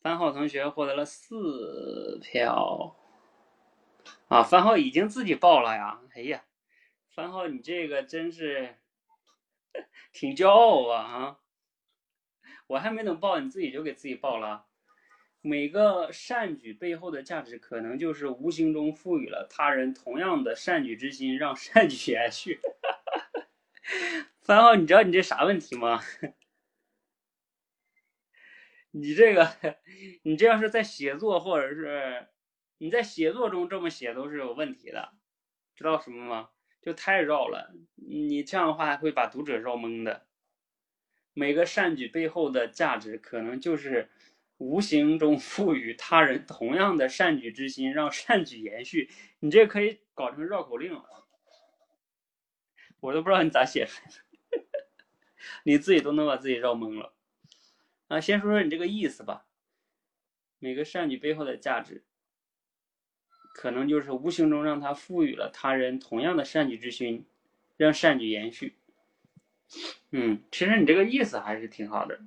[0.00, 2.96] 番号同学获得了四票。
[4.28, 6.44] 啊，番号已经自己报了呀，哎呀，
[7.08, 8.78] 番号你这个真是。
[10.12, 11.40] 挺骄傲啊啊！
[12.66, 14.66] 我还没等报，你自己就给自己报了。
[15.40, 22.58] 每个善举背后的价值，可能就是无形中赋予了他人同样的善举之心，让善举延续。
[24.40, 26.00] 番号，你知道你这啥问题吗？
[28.92, 29.50] 你这个，
[30.22, 32.28] 你这要是在写作或者是
[32.78, 35.12] 你在写作中这么写都是有问题的，
[35.74, 36.50] 知道什么吗？
[36.80, 40.26] 就太绕了，你这样的话会把读者绕懵的。
[41.34, 44.08] 每个善举背后的价值，可能就是
[44.58, 49.10] 无形中赋予他人同样的善举之心，让善举延续。
[49.40, 50.98] 你这可以搞成绕口令，
[53.00, 54.86] 我都不知道你咋写出来的，
[55.64, 57.12] 你自己都能把自己绕懵了。
[58.08, 59.46] 啊，先说说你这个意思吧。
[60.60, 62.04] 每个善举背后的价值，
[63.52, 67.26] 可能就是无形中让他赋予了他人同样的善举之心，
[67.76, 68.76] 让善举延续。
[70.10, 72.20] 嗯，其实你这个意思还是挺好的，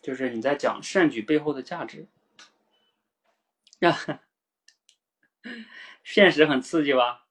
[0.00, 2.06] 就是你在讲善举背后的价值。
[3.80, 3.96] 呀，
[6.02, 7.26] 现实很刺激吧？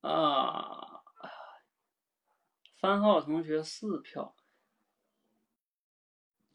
[0.00, 1.02] 啊，
[2.76, 4.34] 番号同学四票。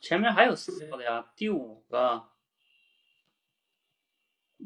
[0.02, 2.30] 前面还有四票的呀，第五个，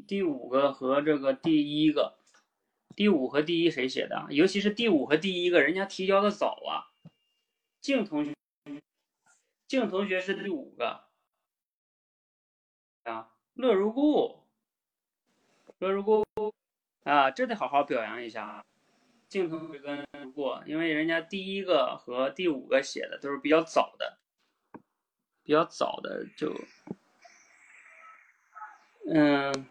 [0.06, 2.18] 第五个和这个第一个，
[2.96, 4.26] 第五和第一谁写的？
[4.30, 6.92] 尤其是第五和第一个人家提交的早啊。
[7.80, 8.34] 静同学，
[9.66, 11.04] 静同学是第五个
[13.04, 13.32] 啊。
[13.54, 14.44] 乐如故，
[15.78, 16.24] 乐如故
[17.04, 18.64] 啊，这得好好表扬一下啊。
[19.28, 24.18] 静同学跟如故，因为人家第一个和第五个写的都是比较早的。
[25.44, 26.54] 比较早的就，
[29.12, 29.66] 嗯，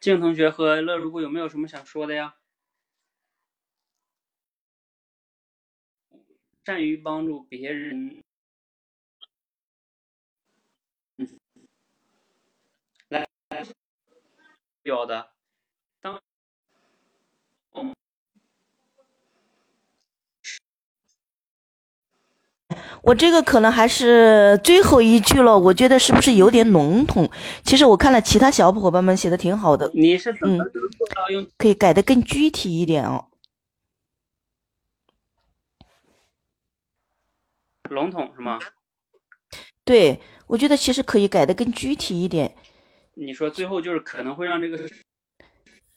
[0.00, 2.34] 静同学和乐如故有没有什么想说的呀？
[6.64, 8.22] 善于帮助别人，
[13.08, 13.28] 来，
[14.82, 15.32] 有的，
[16.00, 16.22] 当，
[23.02, 27.28] 我这个可能还是最后一句了，我觉得是不是有点笼统？
[27.64, 29.90] 其实我看了其他小伙伴们写的挺好的。
[29.94, 31.46] 你是怎么做到用？
[31.56, 33.26] 可以改的更具体一点哦。
[37.88, 38.58] 笼统是吗？
[39.84, 42.54] 对，我觉得其实可以改的更具体一点。
[43.14, 44.78] 你说最后就是可能会让这个，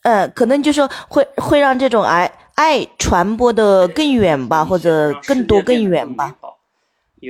[0.01, 6.35] 嗯，可能就是会会让这种爱爱传播的更远吧，或者更多更远吧。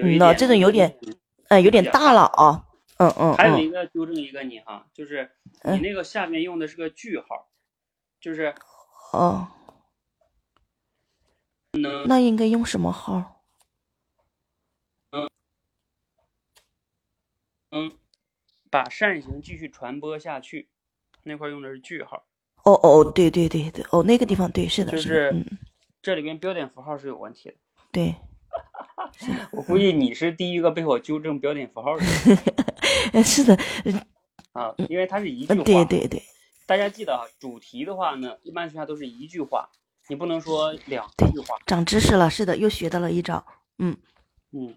[0.01, 0.97] 嗯，那这种有点，
[1.49, 2.65] 呃，有点大了啊。
[2.97, 3.33] 嗯嗯。
[3.35, 5.31] 还有一个纠正一个你哈，就是
[5.63, 7.49] 你那个下面用的是个句号，
[8.19, 8.53] 就是
[9.11, 9.47] 哦。
[12.05, 13.43] 那应该用什么号？
[15.11, 15.29] 嗯
[17.71, 17.91] 嗯，
[18.69, 20.69] 把扇形继续传播下去，
[21.23, 22.23] 那块用的是句号。
[22.63, 25.33] 哦哦，对对对对，哦，那个地方对，是的，就是
[26.01, 27.55] 这里边标点符号是有问题的。
[27.91, 28.15] 对。
[29.51, 32.03] 我估计你是第一个被我纠正标点符号的。
[33.23, 33.57] 是的，
[34.53, 35.63] 啊，因为它是一句话。
[35.63, 36.21] 对对对。
[36.65, 39.69] 大家记得啊，主题的话呢，一般情况下都是一句话，
[40.07, 41.57] 你不能说两句话。
[41.65, 43.45] 长知识了，是的，又学到了一招。
[43.79, 43.97] 嗯
[44.51, 44.75] 嗯。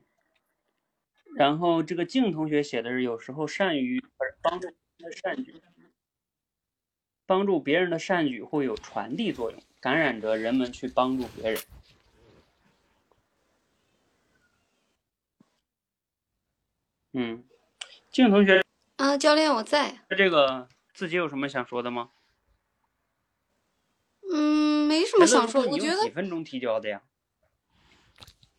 [1.36, 4.02] 然后这个静同学写的是，有时候善于
[4.42, 4.68] 帮助
[5.22, 5.54] 善举，
[7.26, 11.60] 帮助别人的善举会有传递作用，感染着人们去帮助别人。
[17.18, 17.42] 嗯，
[18.12, 18.62] 静同学
[18.96, 20.00] 啊，教练我在。
[20.10, 22.10] 这个自己有什么想说的吗？
[24.30, 25.66] 嗯，没什么想说。
[25.66, 27.00] 我觉得几分钟提交的呀？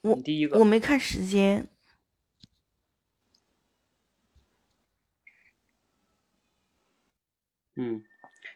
[0.01, 1.67] 我第一个我没看时间。
[7.75, 8.03] 嗯，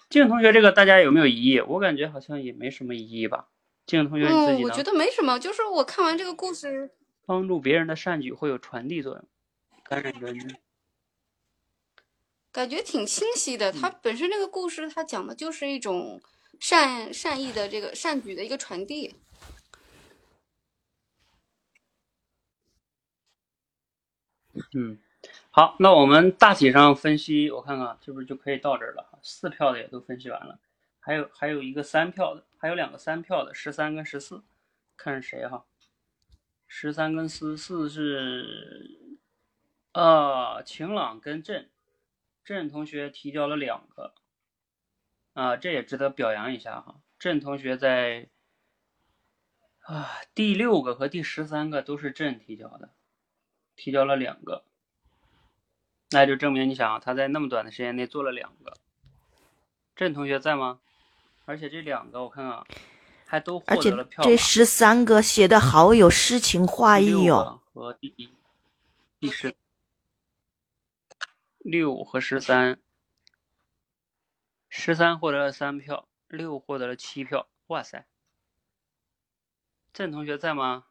[0.09, 1.59] 静同学这个大家有没有异议？
[1.59, 3.49] 我感觉好像也没什么异议吧。
[3.85, 4.67] 静同学你自己呢？
[4.67, 6.89] 我觉得没什么，就是我看完这个故事，
[7.27, 9.27] 帮助别人的善举会有传递作用。
[12.51, 13.71] 感觉挺清晰的。
[13.71, 16.21] 它本身这个故事，它讲的就是一种
[16.59, 19.15] 善善意的这个善举的一个传递。
[24.73, 24.97] 嗯，
[25.49, 29.19] 好，那我们大体上分析，我看看是不是就可以到这儿了？
[29.21, 30.59] 四票的也都分析完了，
[30.99, 34.41] 还有还有一个三票的，还有两个三票的，十三跟十四，
[34.95, 35.65] 看是谁哈？
[36.67, 39.00] 十三跟十四是。
[39.93, 41.67] 呃，晴朗跟郑
[42.43, 44.13] 郑同学提交了两个，
[45.33, 46.95] 啊，这也值得表扬一下哈。
[47.19, 48.29] 郑同学在
[49.81, 52.89] 啊第六个和第十三个都是郑提交的，
[53.75, 54.63] 提交了两个，
[56.11, 58.73] 那就证明你想他在那么短的时间内做了两个。
[59.95, 60.79] 郑同学在吗？
[61.45, 62.63] 而且这两个我看看，
[63.25, 64.29] 还都获得了票码。
[64.29, 67.59] 这十三个写的好有诗情画意哦。
[67.73, 68.29] 和第
[69.19, 69.53] 第十
[71.63, 72.79] 六和十三，
[74.67, 77.47] 十三获得了三票，六获得了七票。
[77.67, 78.07] 哇塞！
[79.93, 80.85] 郑同学在吗？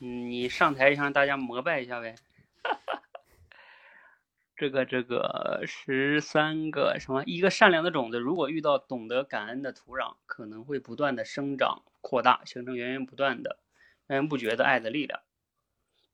[0.00, 2.16] 嗯你上台让大家膜拜一下呗。
[4.56, 7.22] 这个这个十三个什么？
[7.24, 13.60] 一个善良的种子，如果遇到懂得感恩的土壤，可能会不断的生长扩大，形成源源不断的、
[14.08, 15.22] 源源不绝的爱的力量。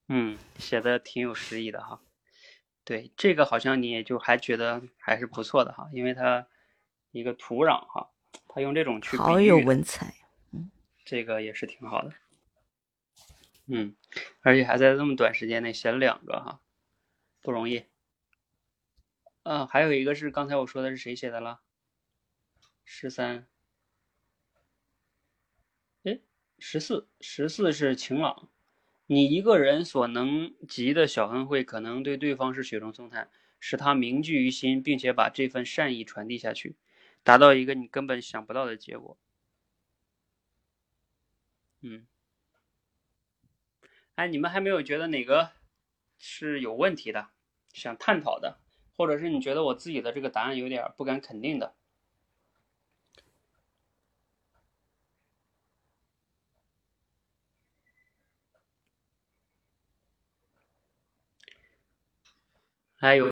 [0.08, 2.02] 嗯，写的挺有诗意的哈。
[2.90, 6.48] 对，这个好像你也就还觉得还是不错的哈，因为它
[7.12, 8.10] 一个土壤哈，
[8.48, 10.12] 它用这种去好有文采。
[11.04, 12.12] 这个也是挺好的。
[13.66, 13.94] 嗯，
[14.40, 16.60] 而且还在这么短时间内写了两个哈，
[17.42, 17.84] 不容易。
[19.44, 21.60] 嗯、还有一个是刚才我说的是谁写的了？
[22.84, 23.46] 十三，
[26.02, 26.18] 哎，
[26.58, 28.48] 十四，十四是晴朗。
[29.12, 36.76] 你一个人所能及的小恩惠，可能对对方是雪中送炭，使他铭记于心，并且把这份善意传递下去，
[37.24, 39.18] 达到一个你根本想不到的结果。
[41.80, 42.06] 嗯，
[44.14, 45.50] 哎，你们还没有觉得哪个
[46.16, 47.30] 是有问题的，
[47.72, 48.60] 想探讨的，
[48.96, 51.74] 或者是你觉得我自己的这个答案有点不敢肯定的？
[63.00, 63.30] 还有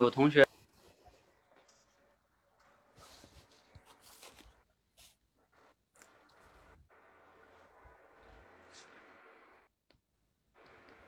[0.00, 0.44] 有同学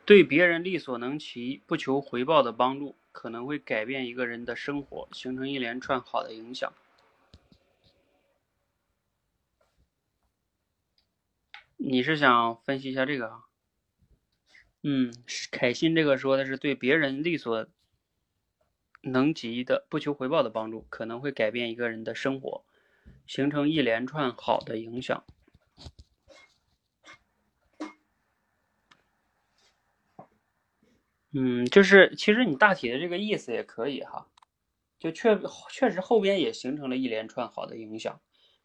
[0.05, 6.73] 对别人力所能及、不求回报的帮助，可能会改变一个人的生活，形成一连串好的影响。
[11.87, 13.45] 你是想分析一下这个啊？
[14.83, 15.13] 嗯，
[15.51, 17.67] 凯欣这个说的是对别人力所
[19.03, 22.65] 能及的、不求回报的帮助，可能会改变一个人的生活，
[23.27, 25.25] 形成一连串好的影响。
[31.33, 34.27] 嗯，就是其实你大体的这个意思也可以哈，
[34.99, 38.23] 就确确实后边也形成了一连串好的影响，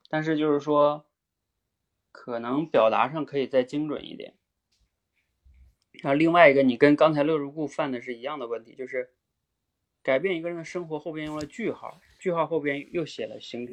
[0.08, 1.06] 但是就是说，
[2.22, 4.34] 可能表达上可以再精准一点。
[5.94, 9.14] 然后另外一个，你跟刚才乐如故犯的是一样的问题，就是
[10.04, 13.66] 改变一个人的生活后边用了句号，句号后边又写了形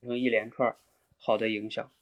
[0.00, 0.74] 成一连串
[1.18, 1.92] 好的影响。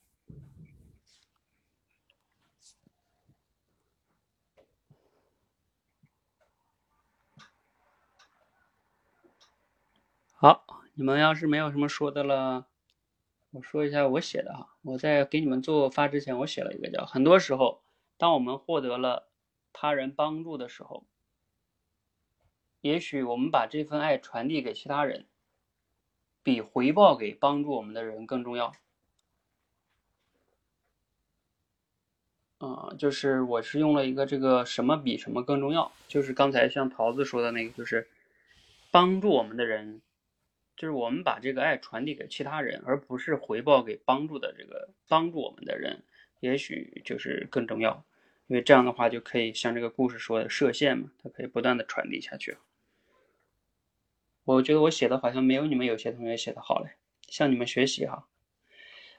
[10.31, 10.65] 好，
[10.95, 12.69] 你们要是没有什么说的了，
[13.51, 14.77] 我说一下我写的哈。
[14.83, 17.83] 我在给你们做发之前，我写了一个叫：很多时候，
[18.17, 19.29] 当我们获得了
[19.73, 21.05] 他人帮助的时候，
[22.81, 25.27] 也许我们把这份爱传递给其他人，
[26.43, 28.73] 比回报给帮助我们的人更重要。
[32.59, 38.09] 啊、就是我是用了一个这个什么比什么更重要，就是刚才像桃子说的那个，就是
[38.91, 40.01] 帮助我们的人，
[40.77, 46.03] 就是我们把这个爱传递给其他人，而不是回报给帮助的这个帮助我们的人，
[46.41, 48.05] 也许就是更重要，
[48.47, 52.59] 因为这样的话就可以像这个故事说的射线嘛，它可以不断的传递下去。
[54.45, 56.91] 我觉得我写的好像没有你们有些同学写的好嘞，
[57.27, 58.29] 向你们学习哈。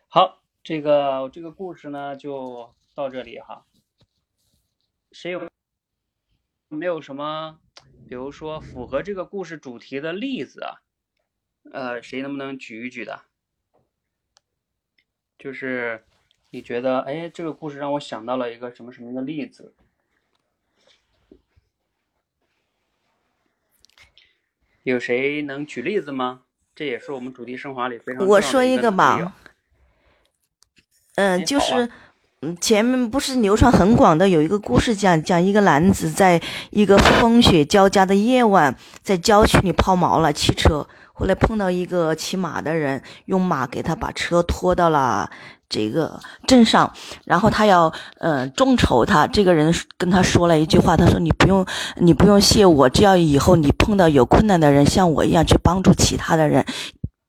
[0.07, 3.65] 好，这个这个故事呢就到这里哈。
[5.11, 5.49] 谁有
[6.69, 7.59] 没有什么，
[8.07, 10.83] 比如说符合这个故事主题的例子啊？
[11.71, 13.23] 呃，谁能不能举一举的？
[15.37, 16.03] 就是
[16.49, 19.73] 你觉得，哎，这个故事让我想到了一个什么什么的例子？
[24.83, 26.43] 有谁能举例子吗？
[26.73, 29.35] 这也是我们主题升华里非常重要我的一说一个吧，
[31.15, 31.91] 嗯、就是，嗯，
[32.61, 45.27] 前面不是流传很广的有一个故事讲，讲一个男子在一个风雪交加的夜晚，在郊区里抛锚了汽车，后来碰到一个骑马的人，用马给他把车拖到了
[45.67, 46.93] 这个镇上，
[47.25, 51.65] 然后他要呃众筹他，这个人跟他说了一句话，他说你不用
[51.95, 56.63] 你不用谢我，只要以后你碰到有困难的人，像我一样去帮助其他的人，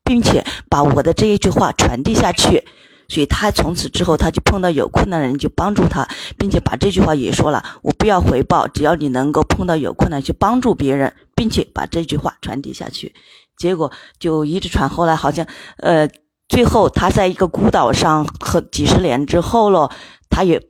[0.05, 2.67] 并且把我的这一句话传递下去。
[3.09, 13.15] 所以他从此之后他就碰到有困难的人就帮助他，并且把这句话也说了：我不要回报，只要你能够碰到有困难去帮助别人，并且把这句话传递下去。
[13.57, 15.47] 结果就一直传，后来好像
[15.79, 16.09] 呃，
[16.49, 19.91] 最后他在一个孤岛上和几十年之后了，
[20.31, 20.63] 他也。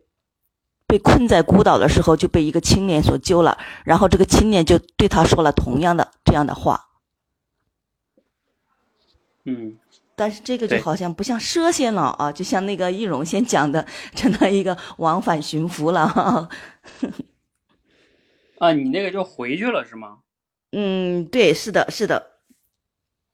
[0.91, 3.59] 被困在孤岛的时候，就被一个青年所救了。
[3.85, 6.87] 然后这个青年就对他说了同样的这样的话。
[9.45, 9.77] 嗯，
[10.19, 16.51] 但是这个就好像不像佘仙了啊，就像那个易容先讲的，成了一个往返寻福了。
[18.59, 20.19] 啊，你那个就回去了是吗？
[20.73, 22.33] 嗯，对，是的，是的。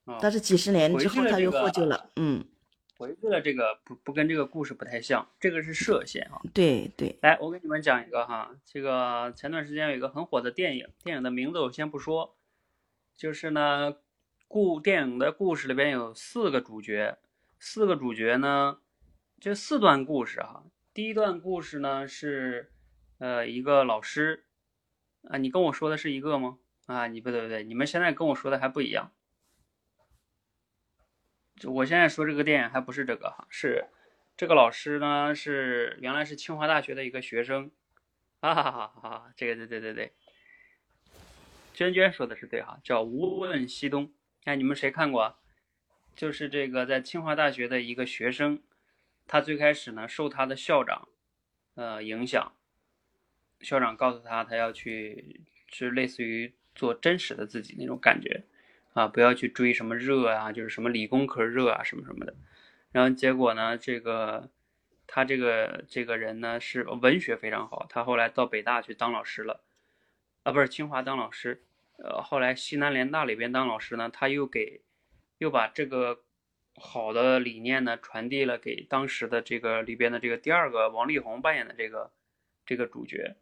[0.05, 2.11] 啊，但是几十年之后他又获救了。
[2.17, 2.45] 嗯。
[2.97, 6.39] 回去了，这个不不跟这个故事不太像，这个是射线啊。
[6.55, 12.37] 对对，来，我给你们讲一个哈，这个前段时间有一个很火的电影，电影的名字我先不说，
[13.17, 13.93] 就是呢，
[14.55, 17.19] 故电影的故事里边有四个主角，
[17.59, 18.79] 四个主角呢，
[19.41, 22.71] 这四段故事哈，第一段故事呢是，
[23.19, 24.45] 呃，一个老师，
[25.29, 26.59] 啊，你跟我说的是一个吗？
[26.87, 29.11] 啊，你不对不对，你们现在跟我说的还不一样。
[31.65, 33.87] 我现在说这个电影还不是这个哈，是
[34.37, 37.73] 这个老师呢是原来是清华大学的一个学生，
[38.41, 40.13] 哈哈哈哈，这个对对对对，
[41.73, 44.13] 娟娟说的是对哈，叫无问西东。
[44.45, 45.37] 哎，你们谁看过？
[46.15, 48.63] 就是这个在清华大学的一个学生，
[49.27, 51.09] 他最开始呢受他的校长
[51.75, 52.53] 呃影响，
[53.61, 55.41] 校长告诉他他要去，
[55.73, 58.45] 是类似于做真实的自己那种感觉。
[58.93, 62.37] 啊，不要去追什么热啊，就是什么理工科热啊，什么什么的。
[62.93, 64.51] 然后结果呢，这个
[65.09, 69.65] 他这个这个人呢是文学非常好，他后来到北大去当老师了，
[70.45, 71.65] 啊，不是清华当老师，
[72.05, 74.83] 呃，后来西南联大里边当老师呢，他又给
[75.39, 76.23] 又把这个
[76.77, 82.13] 好的理念呢传递了给当时的这个里边的这个第二个王力宏扮演的这个
[82.67, 83.37] 这个主角。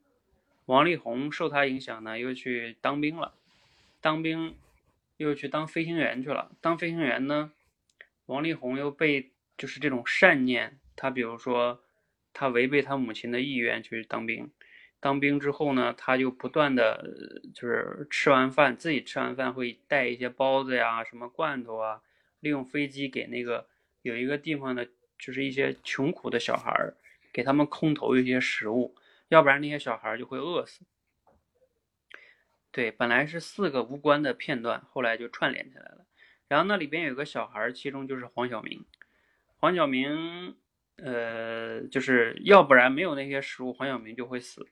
[0.67, 3.35] 王力宏受他影响呢，又去当兵了，
[4.01, 4.57] 当兵。
[5.19, 6.51] 又去当飞行员去了。
[6.61, 7.53] 当飞行员呢，
[8.27, 11.85] 王力宏又被就是这种善念，他比如说
[12.33, 14.51] 他违背他母亲的意愿去当兵。
[15.03, 17.11] 当兵之后呢，他就不断的
[17.53, 22.01] 就是吃完饭自己吃完饭会带一些包子呀、什么罐头啊，
[22.39, 23.67] 利用飞机给那个
[24.03, 24.89] 有一个地方的，
[25.19, 26.95] 就是一些穷苦的小孩儿，
[27.33, 28.95] 给他们空投一些食物，
[29.27, 30.83] 要不然那些小孩儿就会饿死。
[32.71, 36.07] 对，本来是四个无关的片段，后来就串联起来了。
[36.47, 38.85] 然后那里边有个小孩儿，其中就是黄晓明。
[39.57, 40.55] 黄晓明，
[40.99, 44.69] 呃，就是要不然没有那些食物，黄晓明就会死。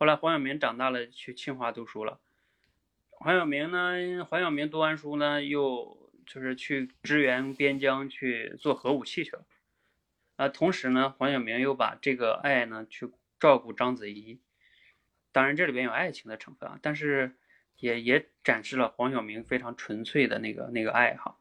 [0.00, 2.20] 后来黄晓明长大了，去清华读书了。
[3.10, 9.44] 黄晓明呢，黄晓明读完书呢，又就是去支援边疆去做核武器去了。
[10.36, 14.40] 啊，同时呢，黄晓明又把这个爱呢去照顾章子怡。
[15.32, 17.36] 当然，这里边有爱情的成分啊，但是
[17.76, 21.36] 也也展示了黄晓明非常纯粹的那个那个爱哈，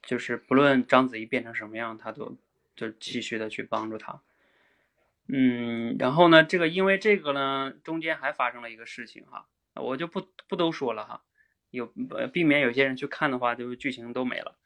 [0.00, 2.38] 就是不论章子怡变成什么样，他都
[2.76, 4.22] 就继续的去帮助她。
[5.32, 11.22] 嗯，然后呢，这个因为这个呢，中间还发生了一个事情哈，我就不不都说了哈，
[11.70, 11.86] 有
[12.32, 14.58] 避免有些人去看的话，就是剧情都没了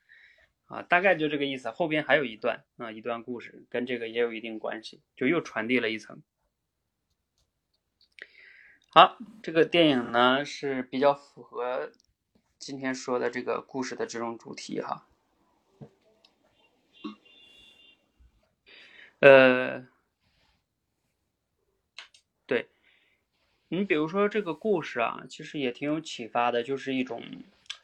[0.67, 1.71] 啊，大概就这个意思。
[1.71, 6.23] 后边还有一段啊，一段故事跟这个也有一定关系，就又传递了一层。
[8.89, 11.91] 好，这个电影呢是比较符合
[12.59, 15.07] 今天说的这个故事的这种主题哈。
[19.19, 19.87] 呃，
[22.47, 22.69] 对，
[23.75, 27.23] 你比如说这个故事啊，其实也挺有启发的，就是一种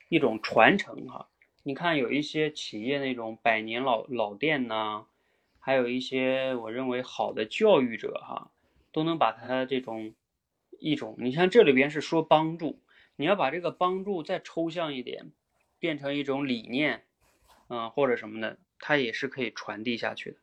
[0.08, 1.28] 一种传承哈。
[1.62, 5.06] 你看有一些企业那种百年老老店呢，
[5.58, 8.50] 还有一些我认为好的教育者哈，
[8.92, 10.14] 都能把它这种。
[10.82, 12.80] 一种，你像这里边是说帮助，
[13.16, 15.30] 你要把这个帮助再抽象一点，
[15.78, 17.04] 变成一种理念，
[17.68, 20.38] 嗯，或者什么的，它也是可以传递下去的。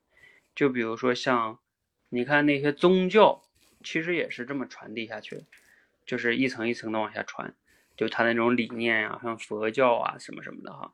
[0.53, 1.57] 就比如说像，
[2.09, 3.41] 你看那些宗教，
[3.87, 5.45] 其实也是这么传递下去，
[6.05, 7.55] 就是一层一层的往下传，
[7.95, 10.93] 就它那种理念呀，像佛教啊什么什么的哈。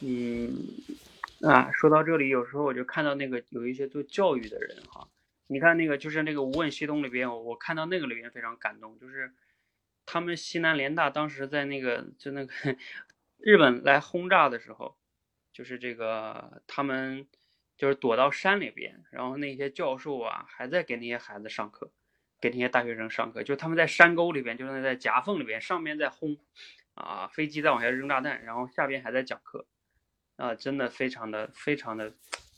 [0.00, 0.52] 嗯，
[1.40, 5.08] 啊，说到这里，有时候我就看到那个有一些做教育的人哈。
[5.46, 9.32] 你看那个，就是那个《无问西东》里边，我我看到那个里边非常感动，就是
[10.04, 12.76] 他们西南联大当时在那个就那个
[13.38, 14.96] 日本来轰炸的时候，
[15.50, 17.26] 就是这个他们
[17.78, 21.90] 就是躲到山里边，然后那些教授啊还在给那些孩子上课，
[22.42, 26.36] 给那些大学生上课，就他们在山沟里边，就是在夹缝里边，上面在轰
[26.94, 29.64] 啊，飞机在往下扔炸弹，然后下边还在讲课
[30.34, 32.12] 啊，真的非常的非常的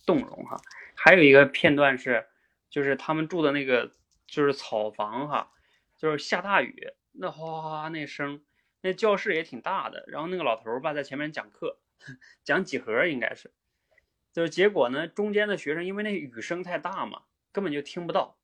[0.07, 0.59] 动容哈。
[0.95, 2.27] 还有一个片段是，
[2.71, 3.93] 就是他们住的那个
[4.27, 5.53] 就是草房哈，
[5.99, 8.43] 就是下大雨，那哗哗哗那声，
[8.81, 11.79] 那教室也挺大的，然后那个老头儿吧在前面讲课，
[12.43, 13.53] 讲几何应该是，
[14.33, 18.39] 就是结果呢，中间的学生因为那雨声太大嘛，根本就听不到。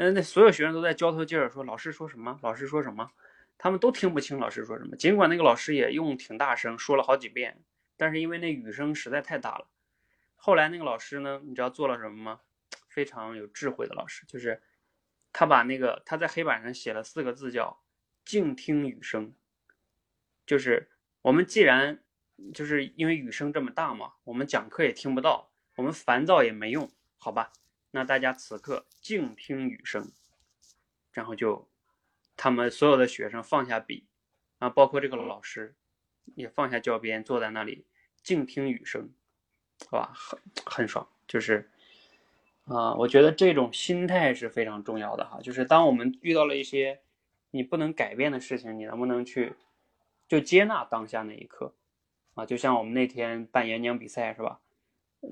[0.00, 3.10] 那那所有学生都在交头接耳说老师说什么，老师说什么，
[3.58, 4.96] 他们都听不清老师说什么。
[4.96, 7.60] 尽管那个老师也用挺大声说了好几遍，
[7.96, 9.66] 但是因为那雨声实在太大了。
[10.36, 12.40] 后来那个老师呢，你知道做了什么吗？
[12.88, 14.62] 非常有智慧的老师，就是
[15.32, 17.82] 他把那个他在黑板上写了四个字叫
[18.24, 19.34] “静听雨声”，
[20.46, 20.88] 就是
[21.22, 22.00] 我们既然
[22.54, 26.88] 就是因为雨声这么大嘛，我们讲课也听不到，我们烦躁也没用，
[27.18, 27.52] 好吧？
[27.90, 30.12] 那大家此刻静听雨声，
[31.10, 31.66] 然后就
[32.36, 34.06] 他们所有的学生放下笔，
[34.58, 35.74] 啊，包括这个老师
[36.34, 37.86] 也放下教鞭，坐在那里
[38.22, 39.08] 静听雨声，
[39.92, 41.08] 哇，很很爽。
[41.26, 41.70] 就是
[42.64, 45.40] 啊，我觉得这种心态是非常重要的哈。
[45.40, 47.00] 就是当我们遇到了一些
[47.50, 49.54] 你不能改变的事情，你能不能去
[50.28, 51.74] 就接纳当下那一刻
[52.34, 52.44] 啊？
[52.44, 54.60] 就像我们那天办演讲比赛是吧？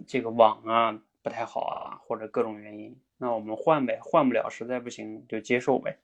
[0.06, 1.02] 这个网啊。
[1.26, 5.98] 不太好啊，或者各种原因，那我们换呗，换不了，实在不行就接受呗。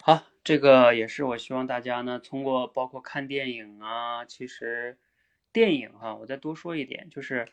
[0.00, 4.96] 好，这个也是我希望大家呢，通过包括看电影啊，其实
[5.52, 7.48] 电影哈，我再多说一点，就是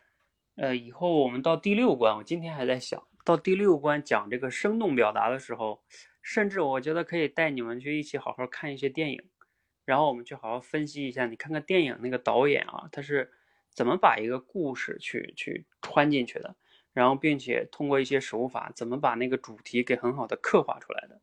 [0.54, 5.82] 呃，以后我们到第六关，我今天还在想到第六关讲这个生动表达的时候，
[6.22, 9.24] 甚至我觉得可以带你们去一起好好看一些电影，
[9.84, 13.32] 然后我们去好好分析一下，你看看电影那个导演啊，他是。
[13.74, 16.56] 怎么把一个故事去去穿进去的，
[16.94, 21.20] 然后并且通过一些手法，怎么把那个主题给很好的刻画出来的？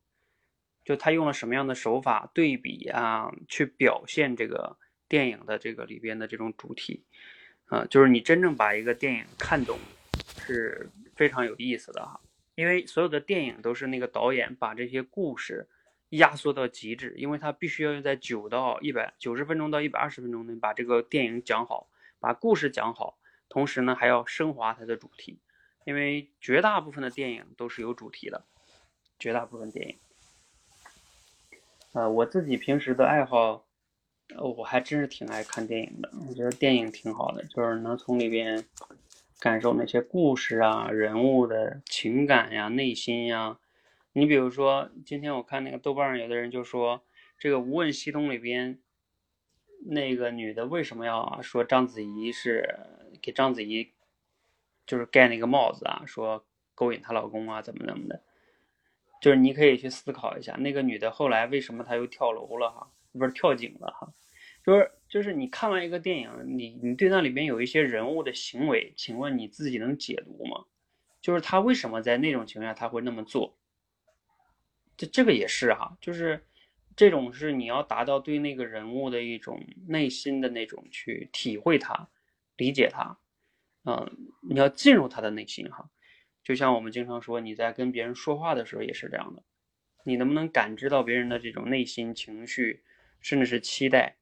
[0.84, 4.76] 就他用了什么样的手法对比啊，去表现这个
[5.08, 7.04] 电影的这个里边的这种主题
[7.66, 9.78] 啊，就是你真正把一个电影看懂，
[10.44, 12.20] 是非常有意思的哈。
[12.56, 15.68] 因为所有的电影都是那个导演把这些故事
[16.08, 21.88] 压缩到极致，因为他必须要在九到一百九十分钟到一百二十分钟内把这个电影讲好。
[22.20, 23.18] 把故事讲好，
[23.48, 25.40] 同时呢还要升华它的主题，
[25.84, 28.44] 因为绝大部分的电影都是有主题的，
[29.18, 29.98] 绝大部分电影。
[31.94, 33.64] 呃，我自己平时的爱好，
[34.38, 36.12] 我还真是挺爱看电影的。
[36.28, 38.64] 我觉得电影挺好的，就是能从里边
[39.40, 43.58] 感受那些故事啊、人物的情感呀、内心呀。
[44.12, 47.02] 你比如说，今天我看那个豆瓣上有的人就说，
[47.38, 48.78] 这个《无问西东》里边。
[49.82, 52.78] 那个女的为什么要说章子怡是
[53.22, 53.92] 给章子怡
[54.86, 56.02] 就是盖那个帽子啊？
[56.06, 58.22] 说勾引她老公啊，怎么怎么的？
[59.22, 62.90] 就是你可以去思考一下，那个女的后来为什么她又跳楼了哈？
[63.12, 64.12] 不是跳井了哈？
[64.64, 70.66] 就是就是你看完一个电影，你你对那里边有一些人物的行为，请问你自己能解读吗？
[71.22, 73.56] 就是他为什么在那种情况下他会那么做？
[74.96, 76.44] 这这个也是哈，就是。
[77.00, 82.10] 这种是你要达到对那个人物的一种内心的那种去体会他、
[82.58, 83.16] 理解他，
[83.86, 84.06] 嗯，
[84.42, 85.88] 你要进入他的内心哈。
[86.44, 89.42] 就像我们经常说，你在跟别人说话的时候也是这样的，
[90.04, 92.82] 你能不能感知到别人的这种内心情绪，
[93.22, 94.16] 甚至是期待？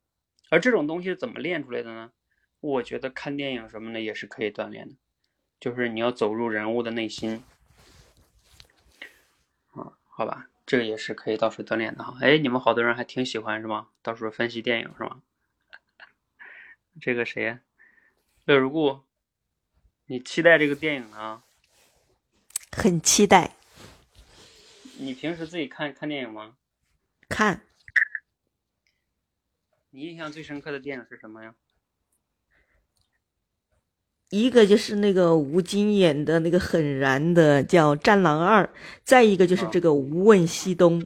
[0.48, 2.12] 而这种东西是怎么练出来的呢？
[2.60, 4.94] 我觉得看电影什么的也是可以锻炼的，
[5.58, 7.42] 就是你要走入人物的内心，
[9.72, 10.48] 啊，好吧。
[10.68, 12.14] 这个也是可以到处锻炼的哈。
[12.20, 13.88] 哎，你们好多人还挺喜欢是吗？
[14.02, 15.22] 到时候分析电影是吗？
[17.00, 17.58] 这个谁，
[18.44, 19.00] 乐如故，
[20.04, 21.42] 你期待这个电影啊？
[22.70, 23.56] 很期待。
[24.98, 26.58] 你平时自己看看电影吗？
[27.30, 27.62] 看。
[29.88, 31.54] 你印象最深刻的电影是什么呀？
[34.30, 38.62] 一个就是那个吴京演的那个很燃的叫《战狼二》，
[39.02, 41.00] 再一个就是这个《无问西东》。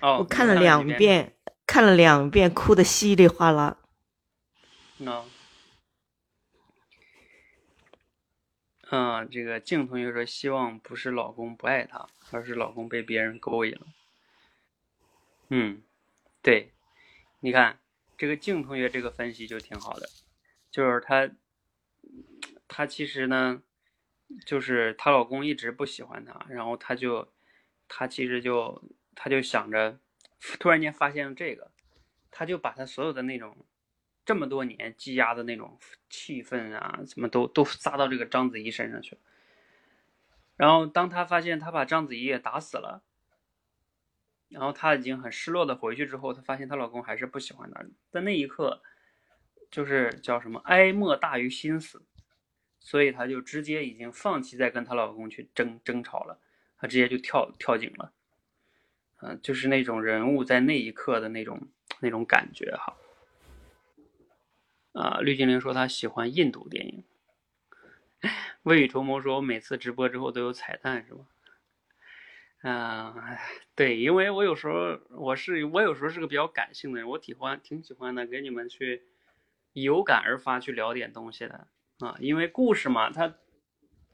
[0.00, 1.36] 哦，我看了两遍，
[1.66, 3.76] 看了两遍，哭的稀里哗啦。
[4.96, 5.22] 那，
[8.90, 13.86] 嗯，这个静同学说，希望不是老公不爱她，而是老公被别人勾引了。
[15.50, 15.82] 嗯，
[16.40, 16.72] 对，
[17.40, 17.78] 你看
[18.16, 20.08] 这个静同学这个分析就挺好的，
[20.70, 21.30] 就是他。
[22.74, 23.62] 她其实呢，
[24.46, 27.30] 就是她老公一直不喜欢她，然后她就，
[27.86, 28.82] 她其实就，
[29.14, 29.98] 她就想着，
[30.58, 31.70] 突然间发现了这个，
[32.30, 33.66] 她就把她所有的那种，
[34.24, 39.20] 这么多年积压的那种气愤啊，什么都都撒到这个章子怡身上去了。
[40.56, 43.02] 然后当她发现她把章子怡也打死了，
[44.48, 48.82] 然后她已经很失落的回去之后，她发现她老公还是不喜欢她，在那一刻。
[49.70, 52.02] 就是叫什么哀莫大于心死，
[52.84, 56.38] 所以她就直接已经放弃再跟她老公去争争吵了，
[56.78, 58.12] 她直接就跳跳井了。
[59.20, 61.68] 嗯、就是那种人物在那一刻的那种
[62.00, 62.96] 那种感觉哈。
[64.92, 67.04] 啊，绿精灵说她喜欢印度电影。
[68.62, 71.24] 未雨绸缪说，我每次直播之后都有彩蛋是吧？
[72.64, 73.36] 嗯、
[73.74, 79.02] 对，因为我有时候我是我有时候是个比较感性的人，我喜欢挺喜欢的，给你们去
[79.72, 81.66] 有感而发去聊点东西的
[82.02, 83.36] 啊，因为故事嘛，它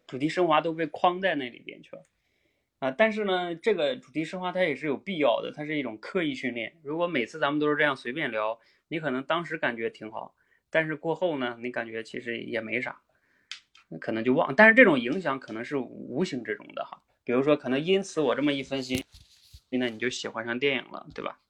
[0.06, 2.06] 主题升华都被框在那里边去了
[2.80, 2.90] 啊。
[2.90, 6.76] 但是呢，这个主题升华它也是有必要的，它是一种刻意训练。
[6.82, 10.34] 如果每次咱们都是这样随便聊，你可能当时感觉挺好，
[10.68, 13.00] 但是过后呢，你感觉其实也没啥，
[13.88, 14.54] 那可能就忘。
[14.54, 17.02] 但是这种影响可能是无形之中的哈。
[17.24, 19.04] 比如说，可能因此我这么一分析，
[19.70, 21.40] 那你就喜欢上电影了，对吧？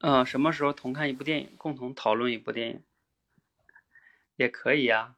[0.00, 2.82] 嗯、什么时候同看一部电影，共同讨论一部电影，
[4.38, 5.16] 也可以呀。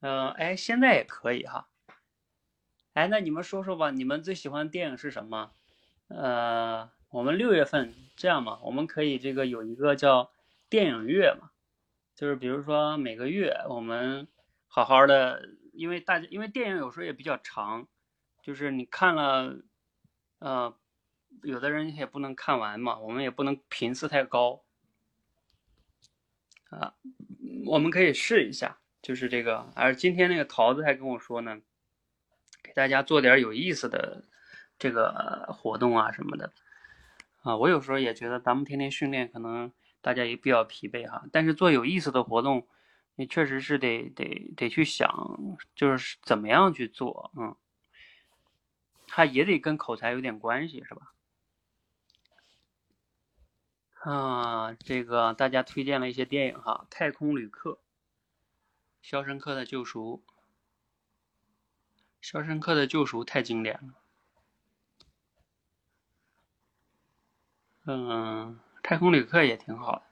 [0.00, 1.68] 嗯、哎，现在也可以哈。
[2.94, 5.52] 哎，那你们说说吧，你们最喜欢的电影是什么？
[6.08, 10.32] 呃，我们六月份这样嘛，我们可以这个有一个叫
[10.68, 11.52] 电影月嘛，
[12.16, 14.26] 就是比如说每个月我们
[14.66, 17.86] 好好的，因为大家因为电影有时候也比较长，
[18.42, 19.56] 就是你看了，
[20.40, 20.76] 呃，
[21.42, 24.64] 有的人也不能看完嘛，我们也不能频次太高
[26.70, 26.94] 啊，
[27.66, 29.70] 我们可以试一下，就是这个。
[29.74, 31.60] 而今天那个桃子还跟我说呢，
[32.62, 34.24] 给大家做点有意思的
[34.78, 36.52] 这个活动啊什么的
[37.42, 42.66] 啊，我有时候也觉得咱们天天训练，可能大家也比较疲惫哈，但是做有意思的活动，
[43.16, 47.56] 你确实是得得得去想，就是怎么样去做，嗯，
[49.08, 51.12] 它也得跟口才有点关系，是吧？
[54.00, 57.70] 啊，这个大家推荐了一些电影哈，《太空旅客》
[59.02, 60.22] 《肖申克的救赎》，
[62.22, 63.94] 《肖申克的救赎》太经典了。
[67.84, 70.02] 嗯，《太空旅客》也挺好的。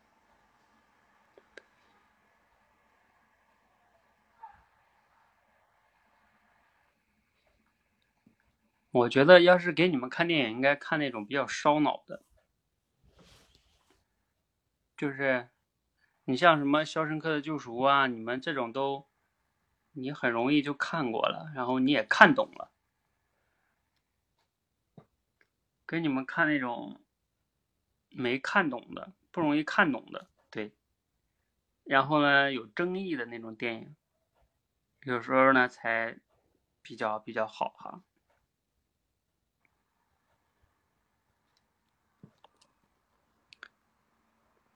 [8.91, 12.23] 我觉得要是给你们看电影，应该看那种比较烧脑的，
[14.99, 15.49] 就是
[16.25, 19.07] 你像什么《肖申克的救赎》啊，你们这种都
[19.93, 22.73] 你很容易就看过了，然后你也看懂了。
[25.87, 27.01] 给你们看那种
[28.11, 30.73] 没看懂的，不容易看懂的，对。
[31.85, 33.97] 然后呢，有争议的那种电影，
[35.05, 36.19] 有时候呢才
[36.83, 38.03] 比较比较好哈。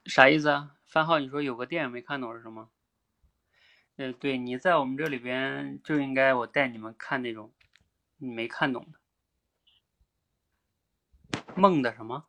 [0.05, 0.75] 啥意思啊？
[0.85, 2.69] 番号，你说有个电影没看懂是什么？
[3.95, 7.53] 呃，对，你在我们这里边就应该我带你们看那种
[8.17, 8.99] 你没看懂的。
[11.55, 12.25] 梦的什么？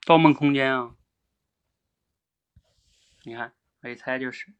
[0.06, 0.96] 《盗梦空间》啊？
[3.24, 4.46] 你看，我一猜就是《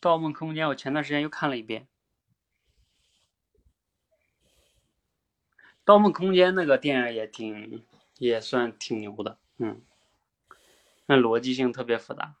[0.00, 0.66] 盗梦空间》。
[0.68, 1.82] 我前段时间又看了一遍，
[5.84, 7.84] 《盗梦空间》那个电影也挺，
[8.18, 9.82] 也算挺牛的，嗯。
[11.06, 12.36] 那逻辑性特别复杂。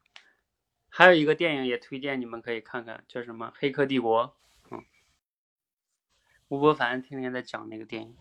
[0.90, 4.26] 还有一个电影也推荐你们可以看看，叫什么《黑客帝国》。
[4.70, 4.84] 嗯，
[6.48, 8.16] 吴伯凡天天在讲那个电影。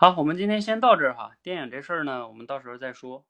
[0.00, 1.36] 好，我们今天先到这儿哈。
[1.42, 3.26] 电影这事儿呢，我们到时候再说。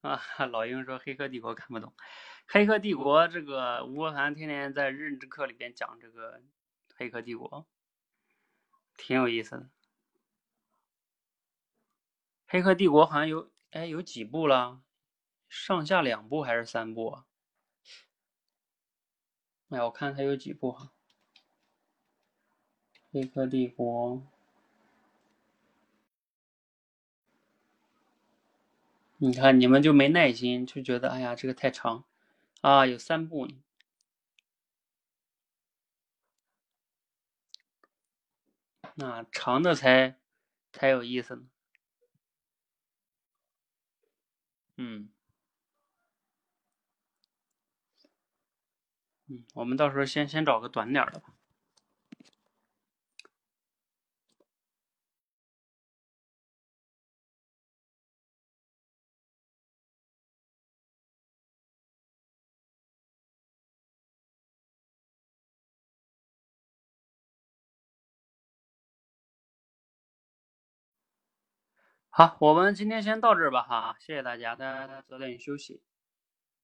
[0.00, 1.90] 啊， 老鹰说《黑客帝国》看不懂，
[2.46, 6.38] 《黑客帝国》这个吴伯凡天天在认知课里边讲这个
[6.96, 7.46] 《黑客帝国》，
[8.96, 9.64] 挺有意思的。
[12.46, 14.80] 《黑客帝国》好像有哎有几部了？
[15.50, 17.26] 上下两部还是三部啊？
[19.68, 20.90] 哎，我看它有几部哈，
[23.12, 24.16] 《黑客帝国》。
[29.24, 32.04] 你看，你们就没耐心，就觉得哎呀，这个太长，
[32.60, 33.54] 啊，有三部呢。
[38.96, 40.16] 那长的才
[40.72, 41.42] 才有意思呢。
[44.78, 45.08] 嗯，
[49.28, 51.32] 嗯，我们到时候先先找个短点的吧。
[72.14, 75.80] 好，我们今天先到这儿吧，哈，谢谢大家，大家早点休息。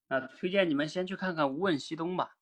[0.07, 2.37] 那推荐你们先去看看《无问西东》吧。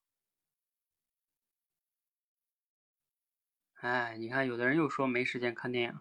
[3.76, 5.98] 哎，你看，有的人又说没时间看电影。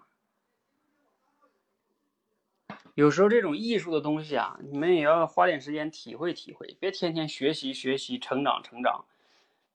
[2.94, 9.06] 有时候这种艺术的东西啊，你们也要花点时间体会体会，别天天学习学习，成长成长。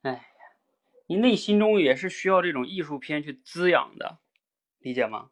[0.01, 0.21] 哎呀，
[1.07, 4.19] 你内心中也是需要这种艺术片去滋养的，
[4.79, 5.29] 理解吗？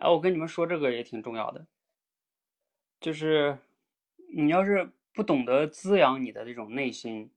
[0.00, 1.66] 哎，我跟你们说这个也挺重要的，
[3.00, 3.58] 就是
[4.34, 7.30] 你要是不懂得滋养你的这种内心，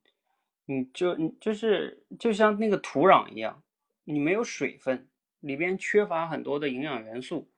[0.66, 3.62] 你就你就是就像那个土壤一样，
[4.06, 5.10] 你没有水分，
[5.42, 7.52] 里边缺乏很多的营养元素，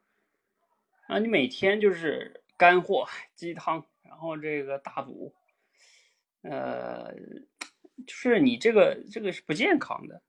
[1.07, 5.35] 啊，你每天就是干货鸡汤，然后这个大补，
[6.41, 7.13] 呃，
[8.07, 10.23] 就是你这个这个是不健康的。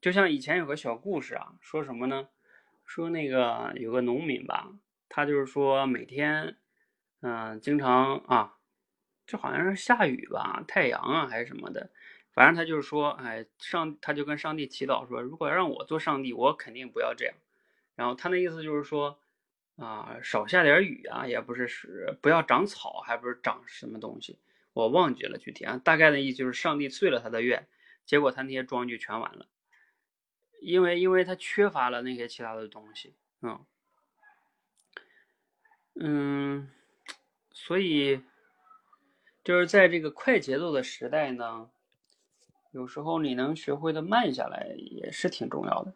[0.00, 2.28] 就像以前有个小故事啊，说什么呢？
[2.86, 4.72] 说那个有个农民吧，
[5.08, 6.56] 他就是说每天，
[7.20, 8.56] 嗯、经常啊，
[9.26, 11.90] 这好像是下雨吧，太阳啊还是什么的，
[12.32, 17.34] 反正他就是说，哎，上他就跟上帝祈祷说，如果让我做上帝，我肯定不要这样。
[17.96, 19.18] 然后他那意思就是说，
[19.76, 24.38] 啊，少下点雨啊，也不是是不要长草，还不是长什么东西，
[24.72, 27.66] 我忘记了具体啊，大概的意思就是上帝遂了他的愿，
[28.04, 29.46] 结果他那些庄稼全完了。
[30.60, 33.64] 因为因为他缺乏了那些其他的东西，嗯
[35.94, 36.70] 嗯，
[37.52, 38.22] 所以
[39.44, 41.70] 就是在这个快节奏的时代呢，
[42.72, 45.94] 有时候你能学会的慢下来也是挺重要的。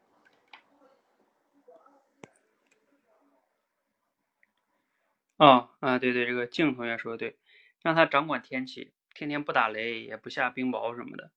[5.37, 7.39] 啊啊，对对，这个静同学说的对，
[7.83, 11.31] 让他掌管天气，天天不打雷，也不下冰雹什么的，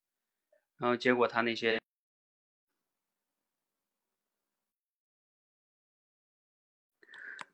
[0.78, 1.80] 然后结果他那些。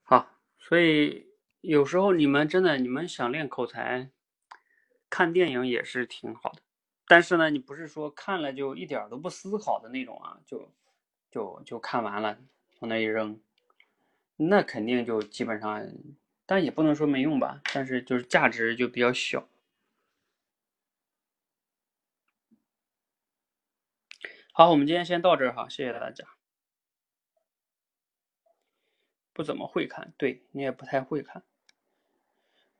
[0.04, 0.28] 好，
[0.70, 1.26] 所以
[1.62, 4.12] 有时候你们真的，你们想练口才，
[5.10, 6.62] 看电影也是挺好的。
[7.08, 10.72] 但是呢，你不是说看了就一点都不思考的那种啊，就
[11.32, 12.38] 就就看完了
[12.82, 13.42] 往那一扔，
[14.36, 15.92] 那肯定就基本上，
[16.46, 19.50] 但也不能说没用吧，但是就是价值就比较小。
[24.54, 26.39] 好，我们今天先到这儿哈，谢谢大家。
[29.40, 31.44] 不怎么会看，对你也不太会看。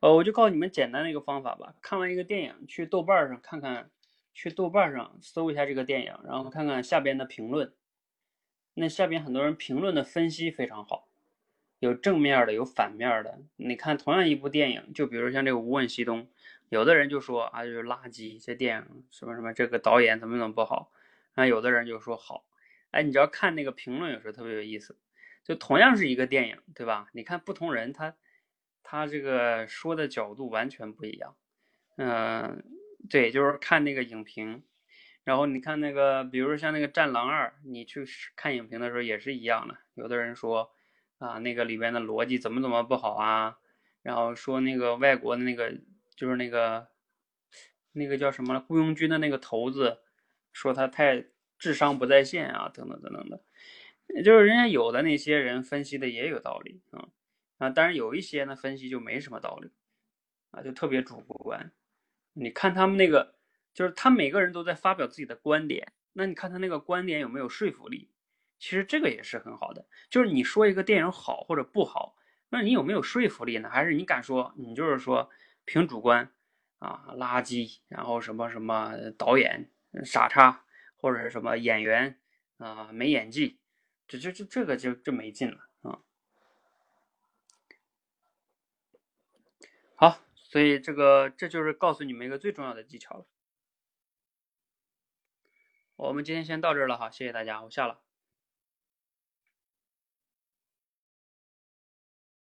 [0.00, 1.74] 呃，我就告诉你们简单的一个方法吧。
[1.80, 3.90] 看完一个电影，去豆瓣上看看，
[4.34, 7.72] 去豆瓣上搜一下这个电影，然后看看下边的评论。
[8.74, 11.08] 那下边很多人评论的分析非常好，
[11.78, 13.38] 有正面的，有反面的。
[13.56, 16.24] 你看，同样一部电影，就比如像这个《无问西东》，
[16.68, 20.92] 有的人就说啊，就是垃圾，这电影什么什么，这个导演怎么怎么不好。
[21.36, 22.44] 啊，有的人就说好。
[22.90, 24.98] 哎，你只要看那个评论，有时候特别有意思。
[25.44, 27.08] 就同样是一个电影，对吧？
[27.12, 28.14] 你看不同人他
[28.82, 31.36] 他这个说的角度完全不一样。
[31.96, 32.62] 嗯，
[33.08, 34.62] 对，就是看那个影评，
[35.24, 38.04] 然后你看那个，比如说像那个《战狼二》，你去
[38.36, 39.76] 看影评的时候也是一样的。
[39.94, 40.70] 有的人说
[41.18, 43.58] 啊，那个里边的逻辑怎么怎么不好啊，
[44.02, 45.74] 然后说那个外国的那个
[46.16, 46.88] 就是那个
[47.92, 49.98] 那个叫什么雇佣军的那个头子，
[50.52, 51.26] 说他太
[51.58, 53.42] 智商不在线啊，等等等等的。
[54.24, 57.08] 就是人家有的那些人分析的也有道理啊
[57.58, 59.70] 啊，当然有一些呢分析就没什么道理
[60.50, 61.72] 啊，就特别主观。
[62.32, 63.34] 你看他们那个，
[63.74, 68.10] 就是他每个人都在发表自己的观点，那你看他那个观点有没有说服力？
[68.58, 69.86] 其实这个也是很好的。
[70.08, 72.16] 就是你说一个电影好或者不好，
[72.48, 73.70] 那你有没有说服力呢？
[73.70, 75.30] 还是你敢说你就是说
[75.64, 76.30] 凭主观
[76.78, 79.70] 啊，垃圾，然后什么什么导演
[80.04, 80.64] 傻叉，
[80.96, 82.18] 或者是什么演员
[82.58, 83.59] 啊没演技？
[84.10, 86.02] 这这这这个就就没劲了啊！
[89.94, 93.26] 好，所以这个这就是告诉你们一个最重要的技巧了。
[95.94, 98.00] 我们今天先到这儿了哈，谢谢大家，我下了。